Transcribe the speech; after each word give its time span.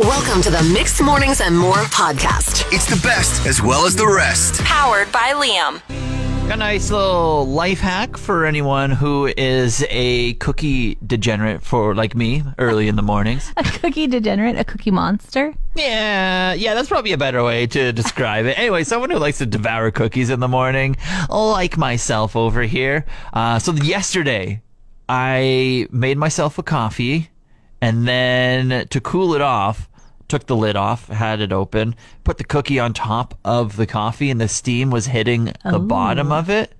Welcome 0.00 0.42
to 0.42 0.50
the 0.50 0.62
Mixed 0.72 1.02
Mornings 1.02 1.40
and 1.40 1.58
More 1.58 1.74
podcast. 1.74 2.72
It's 2.72 2.86
the 2.86 3.00
best 3.02 3.44
as 3.46 3.60
well 3.60 3.84
as 3.84 3.96
the 3.96 4.06
rest. 4.06 4.62
Powered 4.62 5.10
by 5.10 5.32
Liam. 5.32 5.82
A 6.52 6.56
nice 6.56 6.92
little 6.92 7.44
life 7.46 7.80
hack 7.80 8.16
for 8.16 8.46
anyone 8.46 8.92
who 8.92 9.26
is 9.36 9.84
a 9.90 10.34
cookie 10.34 10.96
degenerate 11.04 11.62
for 11.62 11.96
like 11.96 12.14
me 12.14 12.44
early 12.58 12.86
in 12.86 12.94
the 12.94 13.02
mornings. 13.02 13.52
A 13.56 13.64
cookie 13.64 14.06
degenerate, 14.06 14.56
a 14.56 14.64
cookie 14.64 14.92
monster. 14.92 15.52
Yeah, 15.74 16.52
yeah, 16.52 16.74
that's 16.74 16.88
probably 16.88 17.12
a 17.12 17.18
better 17.18 17.42
way 17.42 17.66
to 17.66 17.92
describe 17.92 18.46
it. 18.46 18.56
Anyway, 18.56 18.84
someone 18.84 19.10
who 19.10 19.18
likes 19.18 19.38
to 19.38 19.46
devour 19.46 19.90
cookies 19.90 20.30
in 20.30 20.38
the 20.38 20.48
morning, 20.48 20.96
like 21.28 21.76
myself 21.76 22.36
over 22.36 22.62
here. 22.62 23.04
Uh, 23.32 23.58
so 23.58 23.72
yesterday, 23.72 24.62
I 25.08 25.88
made 25.90 26.18
myself 26.18 26.56
a 26.58 26.62
coffee, 26.62 27.30
and 27.80 28.06
then 28.08 28.86
to 28.88 29.00
cool 29.00 29.34
it 29.34 29.40
off, 29.40 29.88
took 30.28 30.46
the 30.46 30.56
lid 30.56 30.76
off, 30.76 31.08
had 31.08 31.40
it 31.40 31.52
open, 31.52 31.94
put 32.24 32.38
the 32.38 32.44
cookie 32.44 32.78
on 32.78 32.92
top 32.92 33.38
of 33.44 33.76
the 33.76 33.86
coffee, 33.86 34.30
and 34.30 34.40
the 34.40 34.48
steam 34.48 34.90
was 34.90 35.06
hitting 35.06 35.52
the 35.64 35.78
bottom 35.78 36.32
of 36.32 36.50
it. 36.50 36.72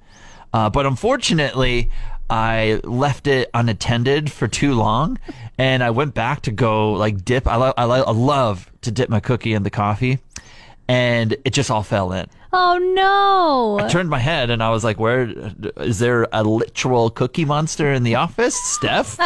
Uh, 0.53 0.69
but 0.70 0.87
unfortunately, 0.87 1.91
I 2.30 2.80
left 2.84 3.27
it 3.27 3.48
unattended 3.55 4.30
for 4.30 4.48
too 4.48 4.75
long, 4.75 5.19
and 5.56 5.83
I 5.83 5.91
went 5.91 6.15
back 6.15 6.42
to 6.42 6.51
go 6.51 6.92
like 6.92 7.25
dip. 7.25 7.47
I, 7.47 7.56
lo- 7.56 7.75
I, 7.77 7.84
lo- 7.84 8.05
I 8.06 8.11
love 8.12 8.70
to 8.83 8.91
dip 8.91 9.09
my 9.09 9.20
cookie 9.20 9.55
in 9.55 9.62
the 9.62 9.70
coffee, 9.70 10.19
and 10.88 11.37
it 11.45 11.52
just 11.52 11.70
all 11.70 11.83
fell 11.83 12.12
in. 12.12 12.27
Oh 12.51 12.78
no! 12.78 13.84
I 13.84 13.88
turned 13.88 14.09
my 14.09 14.19
head 14.19 14.48
and 14.48 14.62
I 14.62 14.70
was 14.70 14.83
like, 14.83 14.98
"Where 14.98 15.30
is 15.77 15.98
there 15.98 16.27
a 16.33 16.42
literal 16.42 17.11
cookie 17.11 17.45
monster 17.45 17.92
in 17.92 18.05
the 18.05 18.14
office, 18.14 18.55
Steph? 18.55 19.19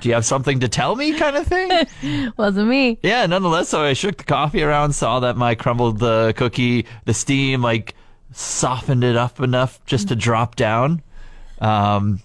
Do 0.00 0.08
you 0.08 0.14
have 0.14 0.24
something 0.24 0.58
to 0.60 0.68
tell 0.68 0.96
me?" 0.96 1.16
Kind 1.16 1.36
of 1.36 1.46
thing. 1.46 2.32
Wasn't 2.36 2.68
me. 2.68 2.98
Yeah, 3.02 3.24
nonetheless, 3.26 3.68
so 3.68 3.82
I 3.82 3.92
shook 3.92 4.16
the 4.16 4.24
coffee 4.24 4.62
around, 4.62 4.92
saw 4.92 5.20
that 5.20 5.36
my 5.36 5.54
crumbled 5.54 6.00
the 6.00 6.34
cookie, 6.36 6.86
the 7.04 7.14
steam 7.14 7.62
like 7.62 7.94
softened 8.32 9.04
it 9.04 9.16
up 9.16 9.40
enough 9.40 9.84
just 9.86 10.08
to 10.08 10.16
drop 10.16 10.56
down. 10.56 11.00
Um, 11.60 12.20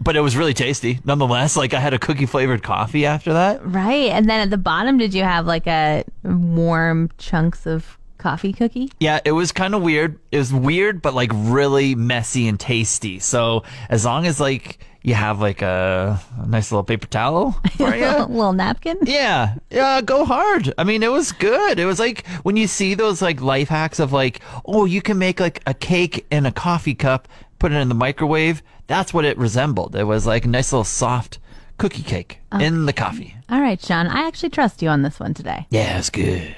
but 0.00 0.16
it 0.16 0.20
was 0.20 0.34
really 0.34 0.54
tasty, 0.54 0.98
nonetheless. 1.04 1.56
Like 1.56 1.74
I 1.74 1.80
had 1.80 1.92
a 1.92 1.98
cookie 1.98 2.26
flavored 2.26 2.62
coffee 2.62 3.04
after 3.04 3.34
that. 3.34 3.64
Right. 3.64 4.10
And 4.10 4.28
then 4.28 4.40
at 4.40 4.50
the 4.50 4.58
bottom, 4.58 4.96
did 4.96 5.12
you 5.12 5.24
have 5.24 5.46
like 5.46 5.66
a 5.66 6.04
warm 6.22 7.10
chunks 7.18 7.66
of 7.66 7.98
coffee 8.24 8.54
cookie? 8.54 8.90
Yeah, 8.98 9.20
it 9.22 9.32
was 9.32 9.52
kind 9.52 9.74
of 9.74 9.82
weird. 9.82 10.18
It 10.32 10.38
was 10.38 10.50
weird, 10.50 11.02
but 11.02 11.12
like 11.12 11.30
really 11.34 11.94
messy 11.94 12.48
and 12.48 12.58
tasty. 12.58 13.18
So 13.18 13.64
as 13.90 14.06
long 14.06 14.24
as 14.26 14.40
like 14.40 14.78
you 15.02 15.12
have 15.12 15.42
like 15.42 15.60
a, 15.60 16.18
a 16.40 16.46
nice 16.46 16.72
little 16.72 16.84
paper 16.84 17.06
towel 17.06 17.52
for 17.76 17.92
a 17.92 18.24
little 18.24 18.54
napkin? 18.54 18.96
Yeah, 19.02 19.56
yeah, 19.70 20.00
go 20.00 20.24
hard. 20.24 20.72
I 20.78 20.84
mean, 20.84 21.02
it 21.02 21.12
was 21.12 21.32
good. 21.32 21.78
It 21.78 21.84
was 21.84 22.00
like 22.00 22.26
when 22.44 22.56
you 22.56 22.66
see 22.66 22.94
those 22.94 23.20
like 23.20 23.42
life 23.42 23.68
hacks 23.68 23.98
of 23.98 24.10
like, 24.10 24.40
oh, 24.64 24.86
you 24.86 25.02
can 25.02 25.18
make 25.18 25.38
like 25.38 25.62
a 25.66 25.74
cake 25.74 26.24
in 26.30 26.46
a 26.46 26.52
coffee 26.52 26.94
cup, 26.94 27.28
put 27.58 27.72
it 27.72 27.76
in 27.76 27.90
the 27.90 27.94
microwave. 27.94 28.62
That's 28.86 29.12
what 29.12 29.26
it 29.26 29.36
resembled. 29.36 29.94
It 29.94 30.04
was 30.04 30.26
like 30.26 30.46
a 30.46 30.48
nice 30.48 30.72
little 30.72 30.84
soft 30.84 31.38
cookie 31.76 32.02
cake 32.02 32.40
in 32.58 32.86
the 32.86 32.92
coffee. 32.94 33.36
All 33.50 33.60
right, 33.60 33.80
Sean. 33.80 34.06
I 34.06 34.26
actually 34.26 34.50
trust 34.50 34.80
you 34.80 34.88
on 34.88 35.02
this 35.02 35.20
one 35.20 35.34
today. 35.34 35.66
Yeah, 35.68 35.98
it's 35.98 36.08
good. 36.08 36.56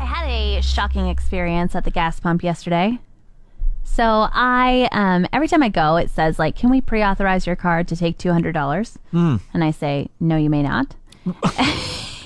I 0.00 0.04
had 0.04 0.26
a 0.28 0.62
shocking 0.62 1.08
experience 1.08 1.74
at 1.74 1.84
the 1.84 1.90
gas 1.90 2.18
pump 2.18 2.42
yesterday. 2.42 2.98
So 3.84 4.28
I, 4.32 4.88
um, 4.92 5.26
every 5.32 5.48
time 5.48 5.62
I 5.62 5.68
go, 5.68 5.96
it 5.96 6.10
says 6.10 6.38
like, 6.38 6.56
"Can 6.56 6.70
we 6.70 6.80
pre-authorize 6.80 7.46
your 7.46 7.56
card 7.56 7.88
to 7.88 7.96
take 7.96 8.18
two 8.18 8.32
hundred 8.32 8.52
dollars?" 8.52 8.98
And 9.12 9.64
I 9.64 9.70
say, 9.72 10.08
"No, 10.20 10.36
you 10.36 10.48
may 10.48 10.62
not." 10.62 10.94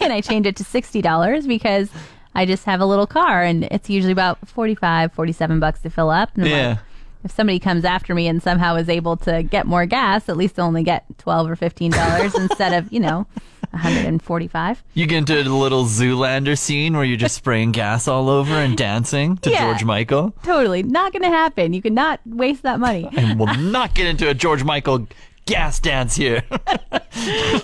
and 0.01 0.13
I 0.13 0.21
change 0.23 0.47
it 0.47 0.57
to 0.57 0.65
sixty 0.65 1.03
dollars 1.03 1.47
because 1.47 1.91
I 2.35 2.47
just 2.47 2.65
have 2.65 2.81
a 2.81 2.87
little 2.87 3.07
car, 3.07 3.43
and 3.43 3.65
it's 3.65 3.89
usually 3.89 4.13
about 4.13 4.49
45, 4.49 5.13
47 5.13 5.61
bucks 5.61 5.81
to 5.83 5.91
fill 5.91 6.11
up. 6.11 6.31
And 6.35 6.45
I'm 6.45 6.51
like, 6.51 6.61
Yeah. 6.61 6.79
If 7.25 7.31
somebody 7.31 7.59
comes 7.59 7.85
after 7.85 8.15
me 8.15 8.29
and 8.29 8.43
somehow 8.43 8.77
is 8.77 8.89
able 8.89 9.17
to 9.19 9.43
get 9.43 9.67
more 9.67 9.87
gas, 9.87 10.29
at 10.29 10.37
least 10.37 10.57
they'll 10.57 10.67
only 10.67 10.83
get 10.85 11.05
twelve 11.19 11.49
or 11.51 11.57
fifteen 11.57 11.91
dollars 11.91 12.35
instead 12.39 12.73
of 12.75 12.93
you 12.93 13.01
know, 13.01 13.27
one 13.71 13.81
hundred 13.83 14.05
and 14.07 14.23
forty-five. 14.23 14.83
You 14.95 15.07
get 15.07 15.19
into 15.19 15.41
a 15.41 15.43
little 15.49 15.85
Zoolander 15.85 16.57
scene 16.59 16.95
where 16.97 17.05
you're 17.05 17.17
just 17.17 17.35
spraying 17.37 17.73
gas 17.73 18.07
all 18.07 18.29
over 18.29 18.55
and 18.55 18.77
dancing 18.77 19.37
to 19.39 19.51
Yeah. 19.51 19.65
George 19.67 19.85
Michael. 19.85 20.33
Totally 20.43 20.83
not 20.83 21.13
going 21.13 21.23
to 21.23 21.29
happen. 21.31 21.73
You 21.73 21.83
cannot 21.83 22.21
waste 22.27 22.63
that 22.63 22.79
money. 22.79 23.09
And 23.17 23.39
we'll 23.41 23.55
not 23.57 23.95
get 23.95 24.07
into 24.07 24.29
a 24.29 24.35
George 24.35 24.63
Michael 24.63 25.07
gas 25.47 25.81
dance 25.81 26.15
here. 26.17 26.43
so, 27.11 27.61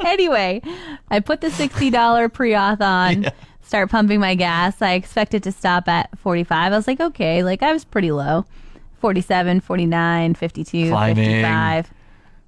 anyway, 0.00 0.60
I 1.10 1.20
put 1.20 1.40
the 1.40 1.48
$60 1.48 2.32
pre-auth 2.32 2.80
on, 2.80 3.26
start 3.62 3.90
pumping 3.90 4.20
my 4.20 4.34
gas. 4.34 4.80
I 4.82 4.92
expected 4.94 5.42
to 5.44 5.52
stop 5.52 5.88
at 5.88 6.16
45. 6.18 6.72
I 6.72 6.76
was 6.76 6.86
like, 6.86 7.00
okay, 7.00 7.42
like 7.44 7.62
I 7.62 7.72
was 7.72 7.84
pretty 7.84 8.10
low. 8.12 8.44
47, 9.04 9.60
49, 9.60 10.34
52, 10.34 10.88
Climbing. 10.88 11.16
55. 11.26 11.90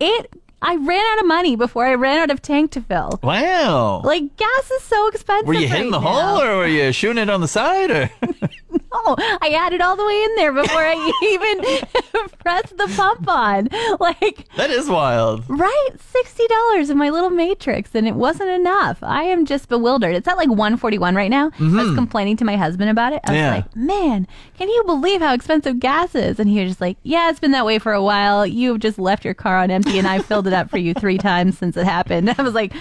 It 0.01 0.31
I 0.63 0.77
ran 0.77 1.05
out 1.13 1.21
of 1.21 1.27
money 1.27 1.55
before 1.55 1.85
I 1.85 1.93
ran 1.97 2.17
out 2.19 2.31
of 2.31 2.41
tank 2.41 2.71
to 2.71 2.81
fill. 2.81 3.21
wow. 3.23 4.01
Like 4.03 4.35
gas 4.39 4.71
is 4.71 4.83
so 4.85 5.07
expensive. 5.09 5.47
were 5.49 5.53
you 5.53 5.69
hitting 5.69 5.93
right 5.93 6.01
the 6.01 6.01
now. 6.01 6.07
hole 6.39 6.41
or 6.41 6.57
were 6.57 6.67
you 6.67 6.93
shooting 6.93 7.23
it 7.23 7.29
on 7.29 7.43
the 7.43 7.47
side? 7.49 7.91
Or 7.91 8.11
No, 9.07 9.17
I 9.19 9.49
had 9.49 9.73
it 9.73 9.81
all 9.81 9.97
the 9.97 10.05
way 10.07 10.23
in 10.23 10.35
there 10.37 10.53
before 10.53 10.81
I 10.83 11.13
even 11.23 12.29
pressed 12.39 12.77
the 12.77 12.87
pump 12.97 13.29
on. 13.29 13.69
Like 14.01 14.49
that 14.57 14.71
is 14.71 14.89
wild. 14.89 15.45
Right, 15.49 15.89
sixty 15.99 16.47
dollars 16.47 16.91
in 16.91 16.99
my 16.99 17.11
little 17.11 17.31
matrix, 17.31 17.95
and 17.95 18.07
it 18.07 18.15
wasn't 18.15 18.51
enough. 18.51 18.99
I 19.03 19.25
am 19.25 19.45
just 19.47 19.69
bewildered. 19.69 20.15
It's 20.15 20.29
at 20.29 20.37
like 20.37 20.51
one 20.51 20.77
forty 20.77 20.99
one 20.99 21.15
right 21.15 21.31
now. 21.31 21.51
I 21.59 21.63
was 21.85 21.95
complaining 21.95 22.37
to 22.39 22.45
my 22.45 22.57
husband 22.57 22.91
about 22.91 23.13
it. 23.13 23.21
I 23.25 23.31
was 23.33 23.37
Mm-hmm. 23.37 23.45
Yeah. 23.47 23.51
like, 23.57 23.77
"Man, 23.77 24.27
can 24.57 24.69
you 24.69 24.83
believe 24.85 25.21
how 25.21 25.35
expensive 25.35 25.79
gas 25.81 26.15
is?" 26.15 26.39
And 26.41 26.49
he 26.49 26.61
was 26.61 26.71
just 26.71 26.81
like, 26.81 26.97
"Yeah, 27.03 27.29
it's 27.31 27.41
been 27.41 27.51
that 27.53 27.67
way 27.67 27.79
for 27.79 27.93
a 27.93 28.03
while. 28.03 28.47
You've 28.47 28.81
just 28.81 28.99
left 28.99 29.25
your 29.25 29.35
car 29.35 29.59
on 29.59 29.71
empty, 29.71 29.99
and 29.99 30.07
I 30.09 30.21
filled 30.21 30.47
it 30.47 30.53
up 30.53 30.71
for 30.71 30.79
you 30.79 30.95
three 30.95 31.19
times 31.31 31.59
since 31.59 31.77
it 31.77 31.85
happened." 31.85 32.35
I 32.39 32.43
was 32.43 32.55
like, 32.55 32.73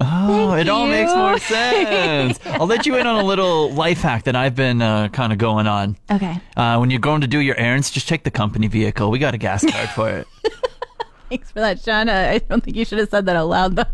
Oh, 0.00 0.50
Thank 0.50 0.66
it 0.66 0.68
all 0.68 0.86
makes 0.86 1.12
more 1.14 1.38
sense. 1.38 2.38
I'll 2.46 2.66
let 2.66 2.86
you 2.86 2.96
in 2.96 3.06
on 3.06 3.16
a 3.20 3.24
little 3.24 3.70
life 3.72 4.00
hack 4.00 4.24
that 4.24 4.36
I've 4.36 4.54
been 4.54 4.80
uh, 4.80 5.08
kind 5.08 5.32
of 5.32 5.38
going 5.38 5.66
on. 5.66 5.96
"Okay, 6.10 6.38
Uh, 6.56 6.76
when 6.78 6.90
you're 6.90 7.00
going 7.00 7.20
to 7.22 7.26
do 7.26 7.40
your 7.40 7.56
errands, 7.56 7.90
just 7.90 8.08
take 8.08 8.22
the 8.24 8.30
company 8.30 8.68
vehicle. 8.68 9.10
We 9.10 9.18
got 9.18 9.34
a 9.34 9.38
gas 9.38 9.64
card 9.68 9.88
for 9.90 10.08
it. 10.10 10.26
thanks 11.28 11.50
for 11.50 11.60
that, 11.60 11.80
Sean. 11.80 12.08
Uh, 12.08 12.30
I 12.34 12.38
don't 12.38 12.62
think 12.62 12.76
you 12.76 12.84
should 12.84 12.98
have 12.98 13.08
said 13.10 13.26
that 13.26 13.36
aloud, 13.36 13.74
though." 13.76 13.84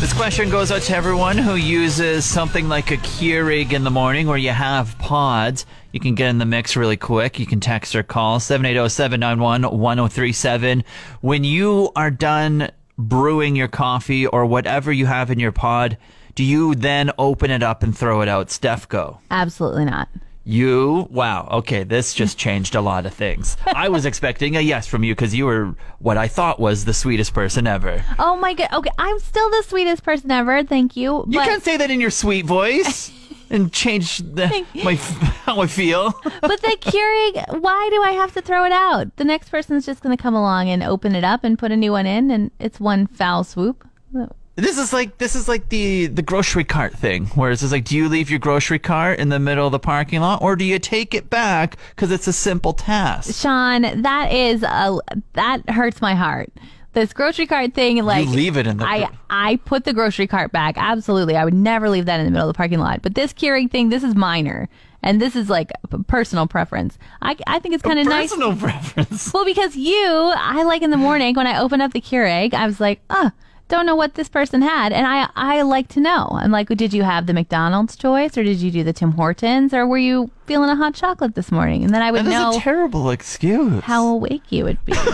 This 0.00 0.12
question 0.14 0.48
goes 0.48 0.72
out 0.72 0.80
to 0.82 0.96
everyone 0.96 1.36
who 1.36 1.56
uses 1.56 2.24
something 2.24 2.68
like 2.70 2.90
a 2.90 2.96
Keurig 2.96 3.72
in 3.74 3.84
the 3.84 3.90
morning 3.90 4.26
where 4.28 4.38
you 4.38 4.48
have 4.50 4.96
pods. 4.98 5.66
You 5.92 6.00
can 6.00 6.14
get 6.14 6.30
in 6.30 6.38
the 6.38 6.46
mix 6.46 6.74
really 6.76 6.96
quick. 6.96 7.38
You 7.38 7.44
can 7.44 7.60
text 7.60 7.94
or 7.94 8.02
call 8.02 8.38
780-791-1037. 8.38 10.84
When 11.20 11.44
you 11.44 11.90
are 11.96 12.10
done 12.10 12.70
brewing 13.08 13.56
your 13.56 13.68
coffee 13.68 14.26
or 14.26 14.46
whatever 14.46 14.92
you 14.92 15.06
have 15.06 15.30
in 15.30 15.38
your 15.38 15.52
pod, 15.52 15.96
do 16.34 16.44
you 16.44 16.74
then 16.74 17.10
open 17.18 17.50
it 17.50 17.62
up 17.62 17.82
and 17.82 17.96
throw 17.96 18.20
it 18.20 18.28
out? 18.28 18.50
Steph, 18.50 18.88
go. 18.88 19.18
Absolutely 19.30 19.84
not. 19.84 20.08
You, 20.44 21.06
wow, 21.10 21.48
okay, 21.52 21.84
this 21.84 22.14
just 22.14 22.38
changed 22.46 22.74
a 22.74 22.80
lot 22.80 23.06
of 23.06 23.12
things. 23.14 23.56
I 23.66 23.88
was 23.88 24.04
expecting 24.06 24.56
a 24.56 24.60
yes 24.60 24.86
from 24.86 25.04
you 25.04 25.14
because 25.14 25.34
you 25.34 25.46
were 25.46 25.74
what 25.98 26.16
I 26.16 26.28
thought 26.28 26.58
was 26.58 26.84
the 26.84 26.94
sweetest 26.94 27.34
person 27.34 27.66
ever. 27.66 28.04
Oh 28.18 28.36
my 28.36 28.54
god. 28.54 28.68
Okay, 28.72 28.90
I'm 28.98 29.18
still 29.18 29.50
the 29.50 29.62
sweetest 29.66 30.02
person 30.02 30.30
ever. 30.30 30.62
Thank 30.64 30.96
you. 30.96 31.24
You 31.28 31.38
but- 31.38 31.44
can't 31.46 31.62
say 31.62 31.76
that 31.76 31.90
in 31.90 32.00
your 32.00 32.10
sweet 32.10 32.46
voice 32.46 33.12
and 33.50 33.72
change 33.72 34.18
the, 34.18 34.64
my 34.84 34.94
how 35.44 35.60
I 35.60 35.66
feel. 35.66 36.12
But 36.40 36.62
the 36.62 36.76
Keurig, 36.80 37.60
why 37.60 37.88
do 37.92 38.02
I 38.02 38.12
have 38.12 38.32
to 38.34 38.42
throw 38.42 38.64
it 38.64 38.72
out? 38.72 39.14
The 39.16 39.24
next 39.24 39.50
person's 39.50 39.84
just 39.84 40.02
going 40.02 40.16
to 40.16 40.22
come 40.22 40.34
along 40.34 40.68
and 40.68 40.82
open 40.82 41.14
it 41.14 41.24
up 41.24 41.44
and 41.44 41.58
put 41.58 41.72
a 41.72 41.76
new 41.76 41.92
one 41.92 42.06
in, 42.06 42.30
and 42.30 42.50
it's 42.58 42.80
one 42.80 43.06
foul 43.06 43.44
swoop. 43.44 43.86
This 44.56 44.78
is 44.78 44.92
like 44.92 45.16
this 45.18 45.34
is 45.34 45.48
like 45.48 45.68
the 45.70 46.06
the 46.06 46.22
grocery 46.22 46.64
cart 46.64 46.92
thing, 46.92 47.26
where 47.28 47.50
it's 47.50 47.62
just 47.62 47.72
like, 47.72 47.84
do 47.84 47.96
you 47.96 48.08
leave 48.08 48.28
your 48.28 48.38
grocery 48.38 48.78
cart 48.78 49.18
in 49.18 49.30
the 49.30 49.38
middle 49.38 49.66
of 49.66 49.72
the 49.72 49.78
parking 49.78 50.20
lot, 50.20 50.42
or 50.42 50.54
do 50.54 50.64
you 50.64 50.78
take 50.78 51.14
it 51.14 51.30
back 51.30 51.76
because 51.90 52.10
it's 52.10 52.26
a 52.26 52.32
simple 52.32 52.72
task? 52.74 53.40
Sean, 53.40 54.02
that 54.02 54.32
is 54.32 54.62
a 54.62 54.98
that 55.32 55.68
hurts 55.70 56.02
my 56.02 56.14
heart. 56.14 56.52
This 56.92 57.12
grocery 57.12 57.46
cart 57.46 57.72
thing, 57.74 58.04
like 58.04 58.26
leave 58.28 58.56
it 58.56 58.66
in 58.66 58.78
the- 58.78 58.84
I 58.84 59.08
I 59.30 59.56
put 59.64 59.84
the 59.84 59.92
grocery 59.92 60.26
cart 60.26 60.50
back. 60.50 60.74
Absolutely, 60.76 61.36
I 61.36 61.44
would 61.44 61.54
never 61.54 61.88
leave 61.88 62.06
that 62.06 62.18
in 62.18 62.26
the 62.26 62.32
middle 62.32 62.48
of 62.48 62.54
the 62.54 62.56
parking 62.56 62.80
lot. 62.80 63.00
But 63.02 63.14
this 63.14 63.32
Keurig 63.32 63.70
thing, 63.70 63.90
this 63.90 64.02
is 64.02 64.16
minor, 64.16 64.68
and 65.02 65.20
this 65.22 65.36
is 65.36 65.48
like 65.48 65.70
personal 66.08 66.48
preference. 66.48 66.98
I 67.22 67.36
I 67.46 67.60
think 67.60 67.74
it's 67.74 67.82
kind 67.82 68.00
of 68.00 68.06
nice. 68.06 68.30
Personal 68.30 68.56
preference. 68.56 69.32
Well, 69.32 69.44
because 69.44 69.76
you, 69.76 70.32
I 70.36 70.64
like 70.64 70.82
in 70.82 70.90
the 70.90 70.96
morning 70.96 71.36
when 71.36 71.46
I 71.46 71.60
open 71.60 71.80
up 71.80 71.92
the 71.92 72.00
Keurig, 72.00 72.54
I 72.54 72.66
was 72.66 72.80
like, 72.80 73.00
ah, 73.08 73.30
don't 73.70 73.86
know 73.86 73.94
what 73.94 74.14
this 74.14 74.28
person 74.28 74.60
had, 74.60 74.92
and 74.92 75.06
I 75.06 75.28
I 75.36 75.62
like 75.62 75.88
to 75.88 76.00
know. 76.00 76.28
I'm 76.32 76.50
like, 76.50 76.68
did 76.68 76.92
you 76.92 77.02
have 77.04 77.26
the 77.26 77.32
McDonald's 77.32 77.96
choice, 77.96 78.36
or 78.36 78.42
did 78.42 78.58
you 78.58 78.70
do 78.70 78.84
the 78.84 78.92
Tim 78.92 79.12
Hortons, 79.12 79.72
or 79.72 79.86
were 79.86 79.98
you 79.98 80.30
feeling 80.46 80.68
a 80.68 80.76
hot 80.76 80.94
chocolate 80.94 81.34
this 81.36 81.50
morning? 81.52 81.84
And 81.84 81.94
then 81.94 82.02
I 82.02 82.10
would 82.10 82.24
That 82.24 82.28
is 82.28 82.32
know 82.32 82.50
a 82.58 82.60
terrible 82.60 83.10
excuse. 83.10 83.82
how 83.84 84.06
awake 84.08 84.42
you 84.50 84.64
would 84.64 84.84
be. 84.84 84.92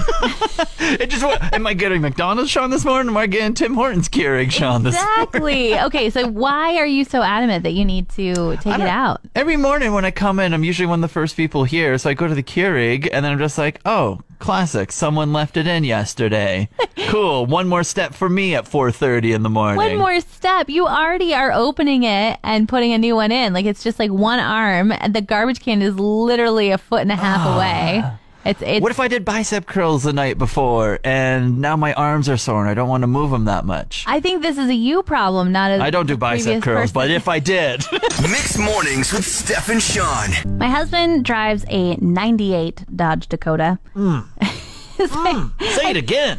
It 0.79 1.11
just 1.11 1.25
what, 1.25 1.53
am 1.53 1.67
I 1.67 1.75
getting 1.75 2.01
McDonald's 2.01 2.51
Sean 2.51 2.71
this 2.71 2.85
morning? 2.85 3.09
Am 3.11 3.17
I 3.17 3.27
getting 3.27 3.55
Tim 3.55 3.75
Hortons 3.75 4.09
Keurig 4.09 4.53
Sean 4.53 4.83
this 4.85 4.95
exactly. 4.95 5.79
Okay, 5.79 6.11
so 6.11 6.29
why 6.29 6.77
are 6.77 6.87
you 6.87 7.05
so 7.05 7.23
adamant 7.23 7.65
that 7.65 7.73
you 7.73 7.85
need 7.85 8.09
to 8.11 8.57
take 8.59 8.75
it 8.75 8.81
out? 8.83 9.21
Every 9.35 9.57
morning 9.57 9.93
when 9.93 10.05
I 10.05 10.11
come 10.13 10.39
in, 10.39 10.55
I'm 10.55 10.63
usually 10.65 10.87
one 10.87 11.01
of 11.01 11.03
the 11.03 11.13
first 11.13 11.37
people 11.37 11.65
here. 11.65 11.99
So 11.99 12.09
I 12.09 12.15
go 12.15 12.29
to 12.29 12.35
the 12.35 12.43
Keurig 12.43 13.09
and 13.13 13.25
then 13.25 13.33
I'm 13.33 13.39
just 13.39 13.59
like, 13.59 13.81
oh, 13.85 14.21
classic. 14.39 14.93
Someone 14.93 15.33
left 15.33 15.57
it 15.57 15.67
in 15.67 15.83
yesterday. 15.83 16.69
cool. 17.09 17.47
One 17.47 17.69
more 17.69 17.83
step 17.83 18.15
for 18.15 18.29
me 18.29 18.46
at 18.55 18.65
4.30 18.65 19.35
in 19.35 19.43
the 19.43 19.51
morning. 19.51 19.77
One 19.77 19.97
more 19.97 20.21
step. 20.21 20.69
You 20.69 20.87
already 20.87 21.35
are 21.35 21.53
opening 21.53 22.05
it 22.05 22.39
and 22.43 22.69
putting 22.69 22.93
a 22.93 22.99
new 22.99 23.15
one 23.15 23.33
in. 23.33 23.53
Like 23.53 23.67
it's 23.67 23.83
just 23.83 23.99
like 23.99 24.11
one 24.11 24.39
arm, 24.39 24.93
and 24.93 25.15
the 25.15 25.21
garbage 25.21 25.61
can 25.61 25.83
is 25.83 25.99
literally 25.99 26.71
a 26.71 26.79
foot 26.79 27.03
and 27.03 27.13
a 27.13 27.17
half 27.17 27.41
ah. 27.41 27.57
away. 27.57 28.19
It's 28.47 28.63
it's. 28.63 28.81
What 28.81 28.93
if 28.93 29.01
I 29.01 29.09
did 29.09 29.25
bicep 29.25 29.67
curls 29.67 30.05
the 30.05 30.13
night 30.13 30.39
before 30.39 31.01
and 31.03 31.61
now 31.61 31.77
my 31.77 31.93
arms 31.95 32.29
are 32.29 32.37
sore 32.37 32.61
and 32.61 32.71
I 32.71 32.75
don't 32.75 32.89
want 32.89 33.03
to 33.03 33.09
move 33.09 33.33
them 33.33 33.47
that 33.47 33.65
much? 33.65 34.05
I 34.07 34.21
think 34.21 34.43
this 34.43 34.57
is 34.57 34.69
a 34.69 34.75
you 34.75 35.03
problem, 35.03 35.51
not 35.51 35.73
a. 35.73 35.83
I 35.83 35.91
don't 35.91 36.07
do 36.07 36.17
bicep 36.17 36.45
previous 36.45 36.65
curls, 36.65 36.81
person. 36.93 36.95
but 36.95 37.11
if 37.11 37.27
I 37.27 37.41
did, 37.41 37.85
Mixed 38.23 38.59
mornings 38.59 39.13
with 39.13 39.27
Steph 39.27 39.69
and 39.69 39.83
Sean. 39.83 40.31
My 40.59 40.69
husband 40.69 41.25
drives 41.25 41.65
a 41.69 41.97
98 41.97 42.85
Dodge 42.95 43.27
Dakota. 43.29 43.79
Hmm. 43.95 44.21
Hmm. 44.99 45.49
say 45.61 45.91
it 45.91 45.97
again. 45.99 46.39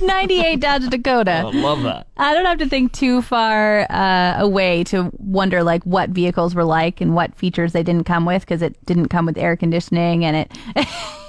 98 0.00 0.60
Dodge 0.60 0.84
I 0.84 0.88
Dakota. 0.88 1.50
love 1.54 1.82
that. 1.82 2.06
I 2.16 2.34
don't 2.34 2.44
have 2.44 2.58
to 2.58 2.68
think 2.68 2.92
too 2.92 3.22
far 3.22 3.86
uh, 3.90 4.36
away 4.38 4.84
to 4.84 5.10
wonder 5.18 5.62
like 5.62 5.82
what 5.84 6.10
vehicles 6.10 6.54
were 6.54 6.64
like 6.64 7.00
and 7.00 7.14
what 7.14 7.34
features 7.34 7.72
they 7.72 7.82
didn't 7.82 8.04
come 8.04 8.24
with 8.24 8.42
because 8.42 8.62
it 8.62 8.84
didn't 8.86 9.08
come 9.08 9.26
with 9.26 9.36
air 9.38 9.56
conditioning 9.56 10.24
and 10.24 10.36
it, 10.36 10.52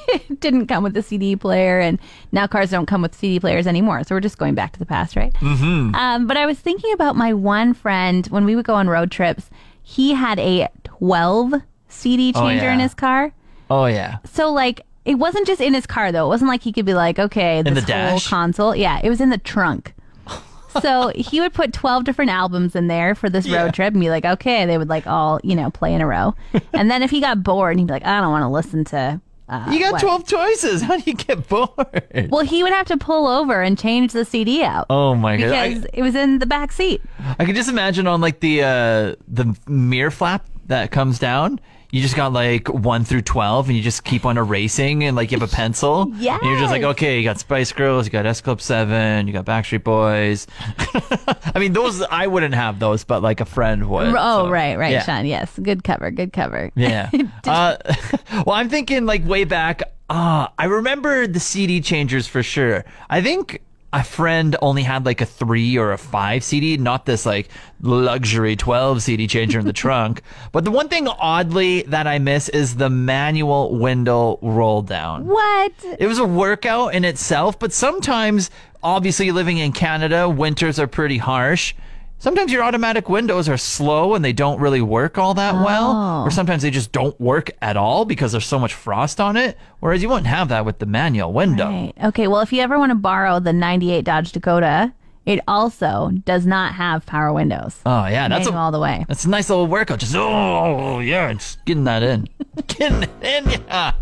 it 0.07 0.39
didn't 0.39 0.67
come 0.67 0.83
with 0.83 0.95
a 0.97 1.01
CD 1.01 1.35
player 1.35 1.79
and 1.79 1.99
now 2.31 2.47
cars 2.47 2.69
don't 2.71 2.85
come 2.85 3.01
with 3.01 3.15
CD 3.15 3.39
players 3.39 3.67
anymore. 3.67 4.03
So 4.03 4.15
we're 4.15 4.19
just 4.21 4.37
going 4.37 4.55
back 4.55 4.73
to 4.73 4.79
the 4.79 4.85
past, 4.85 5.15
right? 5.15 5.33
Mm-hmm. 5.35 5.95
Um, 5.95 6.27
but 6.27 6.37
I 6.37 6.45
was 6.45 6.59
thinking 6.59 6.91
about 6.93 7.15
my 7.15 7.33
one 7.33 7.73
friend 7.73 8.25
when 8.27 8.45
we 8.45 8.55
would 8.55 8.65
go 8.65 8.75
on 8.75 8.87
road 8.87 9.11
trips. 9.11 9.49
He 9.81 10.13
had 10.13 10.39
a 10.39 10.67
12 10.83 11.53
CD 11.87 12.31
Oh, 12.35 12.41
changer 12.41 12.69
in 12.69 12.79
his 12.79 12.93
car. 12.93 13.33
Oh, 13.71 13.85
yeah. 13.85 14.17
So 14.25 14.51
like 14.51 14.81
it 15.05 15.15
wasn't 15.15 15.47
just 15.47 15.61
in 15.61 15.73
his 15.73 15.85
car 15.85 16.11
though. 16.11 16.25
It 16.25 16.29
wasn't 16.29 16.49
like 16.49 16.61
he 16.63 16.71
could 16.71 16.85
be 16.85 16.93
like, 16.93 17.19
okay, 17.19 17.61
this 17.61 17.73
the 17.85 17.93
whole 17.93 18.17
dash? 18.17 18.27
console. 18.27 18.75
Yeah, 18.75 18.99
it 19.03 19.09
was 19.09 19.21
in 19.21 19.29
the 19.29 19.37
trunk. 19.37 19.93
so 20.81 21.11
he 21.15 21.39
would 21.39 21.53
put 21.53 21.73
12 21.73 22.03
different 22.03 22.31
albums 22.31 22.75
in 22.75 22.87
there 22.87 23.15
for 23.15 23.29
this 23.29 23.45
Yeah. 23.45 23.63
road 23.63 23.73
trip 23.73 23.93
and 23.93 24.01
be 24.01 24.09
like, 24.09 24.25
okay, 24.25 24.65
they 24.65 24.77
would 24.77 24.89
like 24.89 25.07
all, 25.07 25.39
you 25.43 25.55
know, 25.55 25.69
play 25.71 25.93
in 25.93 26.01
a 26.01 26.07
row. 26.07 26.35
and 26.73 26.91
then 26.91 27.01
if 27.01 27.09
he 27.09 27.21
got 27.21 27.43
bored, 27.43 27.77
he'd 27.77 27.87
be 27.87 27.93
like, 27.93 28.05
I 28.05 28.21
don't 28.21 28.31
want 28.31 28.43
to 28.43 28.49
listen 28.49 28.83
to. 28.85 29.19
Uh, 29.47 29.67
You 29.71 29.79
got 29.79 29.93
what?" 29.93 30.01
12 30.01 30.27
choices. 30.27 30.81
How 30.83 30.95
do 30.97 31.03
you 31.09 31.15
get 31.15 31.47
bored? 31.47 32.29
Well, 32.29 32.45
he 32.45 32.61
would 32.61 32.71
have 32.71 32.85
to 32.87 32.97
pull 32.97 33.25
over 33.27 33.63
and 33.63 33.79
change 33.79 34.13
the 34.13 34.23
CD 34.23 34.63
out. 34.63 34.85
Oh 34.91 35.15
my 35.15 35.37
god! 35.37 35.69
Because 35.69 35.85
it 35.91 36.03
was 36.03 36.13
in 36.13 36.37
the 36.37 36.45
back 36.45 36.71
seat. 36.71 37.01
I, 37.17 37.35
I 37.39 37.45
can 37.45 37.55
just 37.55 37.67
imagine 37.67 38.05
on 38.05 38.21
like 38.21 38.41
the 38.41 38.61
uh, 38.61 39.15
the 39.27 39.57
mirror 39.67 40.11
flap 40.11 40.45
that 40.67 40.91
comes 40.91 41.17
down. 41.17 41.59
You 41.91 42.01
just 42.01 42.15
got 42.15 42.33
like 42.33 42.67
one 42.67 43.03
through 43.03 43.23
twelve, 43.23 43.67
and 43.67 43.75
you 43.75 43.81
just 43.83 44.03
keep 44.03 44.25
on 44.25 44.37
erasing, 44.37 45.03
and 45.03 45.15
like 45.15 45.31
you 45.31 45.39
have 45.39 45.51
a 45.51 45.55
pencil. 45.55 46.03
And 46.03 46.21
you're 46.21 46.59
just 46.59 46.71
like, 46.71 46.83
okay, 46.83 47.17
you 47.17 47.23
got 47.23 47.39
Spice 47.39 47.71
Girls, 47.71 48.05
you 48.05 48.11
got 48.11 48.25
S 48.25 48.41
Club 48.41 48.61
Seven, 48.61 49.25
you 49.25 49.33
got 49.33 49.45
Backstreet 49.45 49.83
Boys. 49.83 50.45
I 51.55 51.59
mean, 51.59 51.73
those 51.73 52.01
I 52.03 52.27
wouldn't 52.27 52.53
have 52.53 52.79
those, 52.79 53.03
but 53.03 53.23
like 53.23 53.41
a 53.41 53.45
friend 53.45 53.89
would. 53.89 54.07
Oh, 54.09 54.45
so, 54.45 54.49
right, 54.49 54.77
right, 54.77 54.91
yeah. 54.91 55.03
Sean. 55.03 55.25
Yes. 55.25 55.57
Good 55.61 55.83
cover. 55.83 56.11
Good 56.11 56.31
cover. 56.33 56.71
Yeah. 56.75 57.09
uh, 57.45 57.77
well, 58.45 58.51
I'm 58.55 58.69
thinking 58.69 59.05
like 59.05 59.25
way 59.25 59.43
back. 59.43 59.81
Uh, 60.09 60.47
I 60.57 60.65
remember 60.65 61.27
the 61.27 61.39
CD 61.39 61.81
changers 61.81 62.27
for 62.27 62.41
sure. 62.43 62.85
I 63.09 63.21
think 63.21 63.61
a 63.91 64.03
friend 64.03 64.55
only 64.61 64.83
had 64.83 65.05
like 65.05 65.21
a 65.21 65.25
three 65.25 65.77
or 65.77 65.91
a 65.91 65.97
five 65.97 66.43
CD, 66.43 66.77
not 66.77 67.05
this 67.05 67.25
like 67.25 67.49
luxury 67.81 68.55
12 68.55 69.01
CD 69.01 69.27
changer 69.27 69.59
in 69.59 69.65
the 69.65 69.73
trunk. 69.85 70.21
But 70.51 70.63
the 70.63 70.71
one 70.71 70.89
thing 70.89 71.07
oddly 71.07 71.81
that 71.83 72.05
I 72.05 72.19
miss 72.19 72.49
is 72.49 72.75
the 72.75 72.89
manual 72.89 73.75
window 73.75 74.37
roll 74.41 74.81
down. 74.81 75.25
What? 75.25 75.73
It 75.97 76.07
was 76.07 76.19
a 76.19 76.25
workout 76.25 76.93
in 76.93 77.03
itself, 77.03 77.57
but 77.57 77.73
sometimes, 77.73 78.51
obviously, 78.83 79.31
living 79.31 79.57
in 79.57 79.71
Canada, 79.71 80.29
winters 80.29 80.79
are 80.79 80.87
pretty 80.87 81.17
harsh. 81.17 81.73
Sometimes 82.21 82.51
your 82.51 82.63
automatic 82.63 83.07
windows 83.07 83.47
are 83.47 83.55
slow 83.55 84.13
and 84.13 84.25
they 84.25 84.33
don't 84.33 84.59
really 84.59 84.81
work 84.81 85.17
all 85.17 85.33
that 85.35 85.53
well, 85.53 86.23
or 86.23 86.27
oh. 86.27 86.29
sometimes 86.29 86.61
they 86.63 86.69
just 86.69 86.91
don't 86.91 87.17
work 87.19 87.49
at 87.61 87.77
all 87.77 88.03
because 88.03 88.33
there's 88.33 88.45
so 88.45 88.59
much 88.59 88.73
frost 88.73 89.21
on 89.21 89.37
it. 89.37 89.57
Whereas 89.79 90.03
you 90.03 90.09
wouldn't 90.09 90.27
have 90.27 90.49
that 90.49 90.65
with 90.65 90.79
the 90.79 90.85
manual 90.85 91.31
window. 91.31 91.69
Right. 91.69 91.93
Okay. 92.03 92.27
Well, 92.27 92.41
if 92.41 92.51
you 92.51 92.61
ever 92.61 92.77
want 92.77 92.89
to 92.89 92.95
borrow 92.95 93.39
the 93.39 93.53
98 93.53 94.03
Dodge 94.03 94.33
Dakota, 94.33 94.93
it 95.25 95.39
also 95.47 96.11
does 96.25 96.45
not 96.45 96.73
have 96.73 97.05
power 97.05 97.31
windows. 97.31 97.79
Oh 97.85 98.05
yeah, 98.07 98.27
that's 98.27 98.47
a, 98.47 98.53
all 98.53 98.71
the 98.73 98.81
way. 98.81 99.05
that's 99.07 99.23
a 99.23 99.29
nice 99.29 99.49
little 99.49 99.67
workout. 99.67 99.99
Just 99.99 100.13
oh 100.13 100.99
yeah, 100.99 101.31
just 101.31 101.63
getting 101.63 101.85
that 101.85 102.03
in, 102.03 102.27
getting 102.67 103.03
it 103.03 103.23
in. 103.23 103.49
Yeah. 103.49 103.93